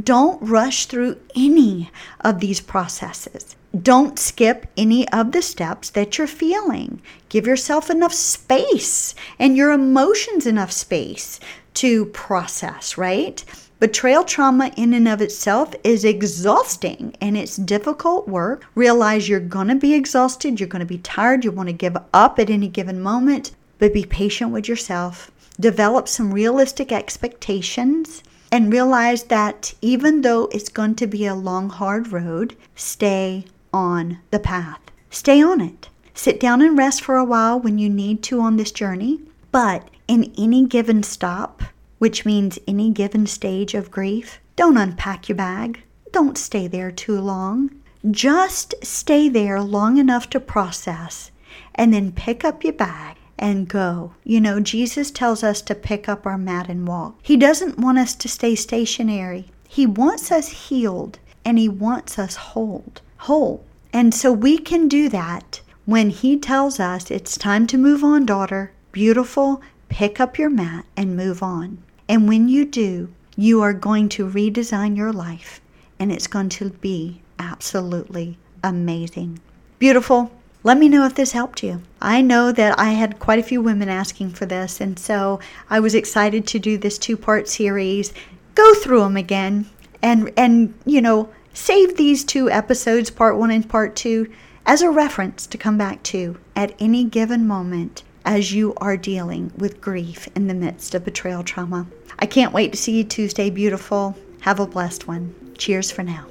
Don't 0.03 0.41
rush 0.41 0.87
through 0.87 1.17
any 1.35 1.89
of 2.19 2.41
these 2.41 2.59
processes. 2.59 3.55
Don't 3.81 4.19
skip 4.19 4.67
any 4.75 5.07
of 5.13 5.31
the 5.31 5.41
steps 5.41 5.89
that 5.91 6.17
you're 6.17 6.27
feeling. 6.27 7.01
Give 7.29 7.47
yourself 7.47 7.89
enough 7.89 8.13
space 8.13 9.15
and 9.39 9.55
your 9.55 9.71
emotions 9.71 10.45
enough 10.45 10.71
space 10.71 11.39
to 11.75 12.07
process, 12.07 12.97
right? 12.97 13.43
Betrayal 13.79 14.25
trauma, 14.25 14.71
in 14.75 14.93
and 14.93 15.07
of 15.07 15.21
itself, 15.21 15.73
is 15.83 16.03
exhausting 16.03 17.15
and 17.21 17.37
it's 17.37 17.55
difficult 17.55 18.27
work. 18.27 18.65
Realize 18.75 19.29
you're 19.29 19.39
going 19.39 19.69
to 19.69 19.75
be 19.75 19.93
exhausted, 19.93 20.59
you're 20.59 20.67
going 20.67 20.81
to 20.81 20.85
be 20.85 20.97
tired, 20.97 21.45
you 21.45 21.51
want 21.51 21.69
to 21.69 21.73
give 21.73 21.95
up 22.13 22.37
at 22.37 22.49
any 22.49 22.67
given 22.67 23.01
moment 23.01 23.53
but 23.83 23.93
be 23.93 24.05
patient 24.05 24.49
with 24.51 24.69
yourself. 24.69 25.29
Develop 25.59 26.07
some 26.07 26.33
realistic 26.33 26.91
expectations 26.91 28.23
and 28.51 28.71
realize 28.71 29.23
that 29.23 29.73
even 29.81 30.21
though 30.21 30.49
it's 30.51 30.69
going 30.69 30.95
to 30.95 31.07
be 31.07 31.25
a 31.25 31.35
long, 31.35 31.69
hard 31.69 32.11
road, 32.11 32.55
stay 32.75 33.45
on 33.73 34.19
the 34.31 34.39
path. 34.39 34.79
Stay 35.09 35.41
on 35.41 35.61
it. 35.61 35.89
Sit 36.13 36.39
down 36.39 36.61
and 36.61 36.77
rest 36.77 37.01
for 37.01 37.17
a 37.17 37.25
while 37.25 37.59
when 37.59 37.77
you 37.77 37.89
need 37.89 38.21
to 38.23 38.39
on 38.41 38.57
this 38.57 38.71
journey. 38.71 39.19
But 39.51 39.89
in 40.07 40.33
any 40.37 40.65
given 40.65 41.03
stop, 41.03 41.63
which 41.97 42.25
means 42.25 42.59
any 42.67 42.91
given 42.91 43.25
stage 43.25 43.73
of 43.73 43.91
grief, 43.91 44.39
don't 44.55 44.77
unpack 44.77 45.29
your 45.29 45.35
bag. 45.35 45.81
Don't 46.11 46.37
stay 46.37 46.67
there 46.67 46.91
too 46.91 47.19
long. 47.19 47.71
Just 48.11 48.75
stay 48.83 49.29
there 49.29 49.61
long 49.61 49.97
enough 49.97 50.29
to 50.31 50.39
process 50.39 51.31
and 51.73 51.93
then 51.93 52.11
pick 52.11 52.43
up 52.43 52.63
your 52.63 52.73
bag 52.73 53.17
and 53.37 53.67
go. 53.67 54.13
You 54.23 54.39
know, 54.39 54.59
Jesus 54.59 55.11
tells 55.11 55.43
us 55.43 55.61
to 55.63 55.75
pick 55.75 56.07
up 56.07 56.25
our 56.25 56.37
mat 56.37 56.69
and 56.69 56.87
walk. 56.87 57.15
He 57.21 57.37
doesn't 57.37 57.79
want 57.79 57.97
us 57.97 58.15
to 58.15 58.27
stay 58.27 58.55
stationary. 58.55 59.47
He 59.67 59.85
wants 59.85 60.31
us 60.31 60.69
healed 60.69 61.19
and 61.43 61.57
he 61.57 61.67
wants 61.69 62.19
us 62.19 62.35
whole. 62.35 62.85
Whole. 63.17 63.65
And 63.91 64.13
so 64.13 64.31
we 64.31 64.57
can 64.57 64.87
do 64.87 65.09
that 65.09 65.61
when 65.85 66.09
he 66.09 66.37
tells 66.37 66.79
us 66.79 67.11
it's 67.11 67.37
time 67.37 67.67
to 67.67 67.77
move 67.77 68.03
on, 68.03 68.25
daughter. 68.25 68.71
Beautiful, 68.91 69.61
pick 69.89 70.19
up 70.19 70.37
your 70.37 70.49
mat 70.49 70.85
and 70.95 71.17
move 71.17 71.43
on. 71.43 71.79
And 72.07 72.27
when 72.27 72.47
you 72.47 72.65
do, 72.65 73.09
you 73.35 73.61
are 73.61 73.73
going 73.73 74.09
to 74.09 74.29
redesign 74.29 74.95
your 74.95 75.11
life 75.11 75.59
and 75.99 76.11
it's 76.11 76.27
going 76.27 76.49
to 76.49 76.69
be 76.69 77.21
absolutely 77.39 78.37
amazing. 78.63 79.39
Beautiful. 79.79 80.31
Let 80.65 80.77
me 80.77 80.87
know 80.87 81.05
if 81.05 81.15
this 81.15 81.33
helped 81.33 81.61
you. 81.61 81.81
I 82.01 82.21
know 82.21 82.53
that 82.53 82.79
I 82.79 82.91
had 82.91 83.19
quite 83.19 83.39
a 83.39 83.43
few 83.43 83.61
women 83.61 83.89
asking 83.89 84.29
for 84.29 84.45
this, 84.45 84.79
and 84.79 84.97
so 84.97 85.41
I 85.69 85.81
was 85.81 85.93
excited 85.93 86.47
to 86.47 86.59
do 86.59 86.77
this 86.77 86.97
two 86.97 87.17
part 87.17 87.49
series. 87.49 88.13
Go 88.55 88.73
through 88.73 89.01
them 89.01 89.17
again 89.17 89.65
and, 90.01 90.31
and, 90.37 90.73
you 90.85 91.01
know, 91.01 91.29
save 91.53 91.97
these 91.97 92.23
two 92.23 92.49
episodes, 92.49 93.09
part 93.09 93.37
one 93.37 93.51
and 93.51 93.67
part 93.67 93.95
two, 93.97 94.31
as 94.65 94.81
a 94.81 94.89
reference 94.89 95.45
to 95.47 95.57
come 95.57 95.77
back 95.77 96.01
to 96.03 96.37
at 96.55 96.73
any 96.79 97.03
given 97.03 97.45
moment 97.45 98.03
as 98.23 98.53
you 98.53 98.73
are 98.77 98.95
dealing 98.95 99.51
with 99.57 99.81
grief 99.81 100.29
in 100.33 100.47
the 100.47 100.53
midst 100.53 100.95
of 100.95 101.03
betrayal 101.03 101.43
trauma. 101.43 101.87
I 102.19 102.25
can't 102.25 102.53
wait 102.53 102.71
to 102.71 102.77
see 102.77 102.97
you 102.97 103.03
Tuesday, 103.03 103.49
beautiful. 103.49 104.15
Have 104.41 104.61
a 104.61 104.67
blessed 104.67 105.07
one. 105.09 105.35
Cheers 105.57 105.91
for 105.91 106.03
now. 106.03 106.27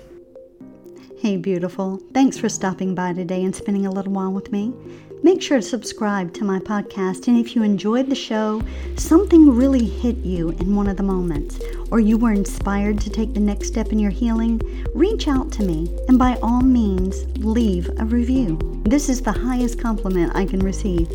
Hey, 1.22 1.36
beautiful. 1.36 2.02
Thanks 2.12 2.36
for 2.36 2.48
stopping 2.48 2.96
by 2.96 3.12
today 3.12 3.44
and 3.44 3.54
spending 3.54 3.86
a 3.86 3.92
little 3.92 4.12
while 4.12 4.32
with 4.32 4.50
me. 4.50 4.74
Make 5.22 5.40
sure 5.40 5.58
to 5.58 5.62
subscribe 5.62 6.34
to 6.34 6.44
my 6.44 6.58
podcast, 6.58 7.28
and 7.28 7.38
if 7.38 7.54
you 7.54 7.62
enjoyed 7.62 8.08
the 8.08 8.16
show, 8.16 8.60
something 8.96 9.54
really 9.54 9.84
hit 9.84 10.16
you 10.16 10.48
in 10.48 10.74
one 10.74 10.88
of 10.88 10.96
the 10.96 11.04
moments, 11.04 11.60
or 11.92 12.00
you 12.00 12.18
were 12.18 12.32
inspired 12.32 13.00
to 13.02 13.08
take 13.08 13.34
the 13.34 13.38
next 13.38 13.68
step 13.68 13.92
in 13.92 14.00
your 14.00 14.10
healing, 14.10 14.60
reach 14.96 15.28
out 15.28 15.52
to 15.52 15.62
me 15.62 15.96
and 16.08 16.18
by 16.18 16.36
all 16.42 16.60
means, 16.60 17.24
leave 17.38 17.88
a 18.00 18.04
review. 18.04 18.58
This 18.82 19.08
is 19.08 19.22
the 19.22 19.30
highest 19.30 19.80
compliment 19.80 20.34
I 20.34 20.44
can 20.44 20.58
receive. 20.58 21.08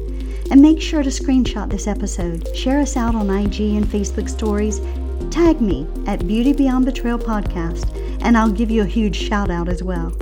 And 0.50 0.62
make 0.62 0.80
sure 0.80 1.04
to 1.04 1.10
screenshot 1.10 1.70
this 1.70 1.86
episode, 1.86 2.56
share 2.56 2.80
us 2.80 2.96
out 2.96 3.14
on 3.14 3.30
IG 3.30 3.60
and 3.60 3.86
Facebook 3.86 4.30
stories, 4.30 4.80
tag 5.32 5.62
me 5.62 5.88
at 6.08 6.28
Beauty 6.28 6.54
Beyond 6.54 6.86
Betrayal 6.86 7.20
Podcast 7.20 7.94
and 8.22 8.38
I'll 8.38 8.52
give 8.52 8.72
you 8.72 8.82
a 8.82 8.86
huge 8.86 9.16
shout 9.16 9.50
out 9.50 9.70
as 9.70 9.84
well. 9.84 10.14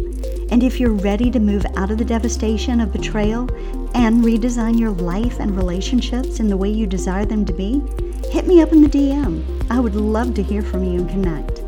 And 0.51 0.61
if 0.61 0.79
you're 0.79 0.93
ready 0.93 1.31
to 1.31 1.39
move 1.39 1.65
out 1.75 1.91
of 1.91 1.97
the 1.97 2.05
devastation 2.05 2.79
of 2.79 2.93
betrayal 2.93 3.49
and 3.95 4.23
redesign 4.23 4.79
your 4.79 4.91
life 4.91 5.39
and 5.39 5.55
relationships 5.57 6.39
in 6.39 6.47
the 6.47 6.57
way 6.57 6.69
you 6.69 6.85
desire 6.85 7.25
them 7.25 7.45
to 7.45 7.53
be, 7.53 7.81
hit 8.29 8.45
me 8.45 8.61
up 8.61 8.71
in 8.71 8.81
the 8.81 8.87
DM. 8.87 9.43
I 9.69 9.79
would 9.79 9.95
love 9.95 10.33
to 10.35 10.43
hear 10.43 10.61
from 10.61 10.83
you 10.83 10.99
and 10.99 11.09
connect. 11.09 11.59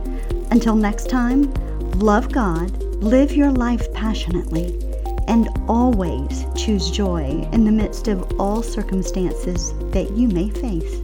Until 0.52 0.76
next 0.76 1.10
time, 1.10 1.52
love 1.94 2.32
God, 2.32 2.72
live 3.02 3.32
your 3.32 3.52
life 3.52 3.92
passionately, 3.94 4.80
and 5.28 5.50
always 5.68 6.46
choose 6.56 6.92
joy 6.92 7.48
in 7.52 7.66
the 7.66 7.72
midst 7.72 8.08
of 8.08 8.40
all 8.40 8.62
circumstances 8.62 9.74
that 9.92 10.12
you 10.12 10.28
may 10.28 10.50
face. 10.50 11.02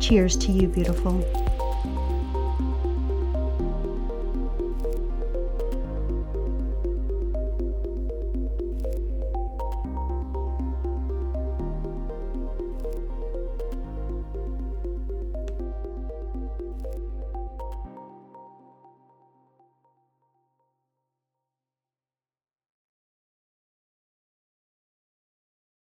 Cheers 0.00 0.36
to 0.38 0.52
you, 0.52 0.68
beautiful. 0.68 1.24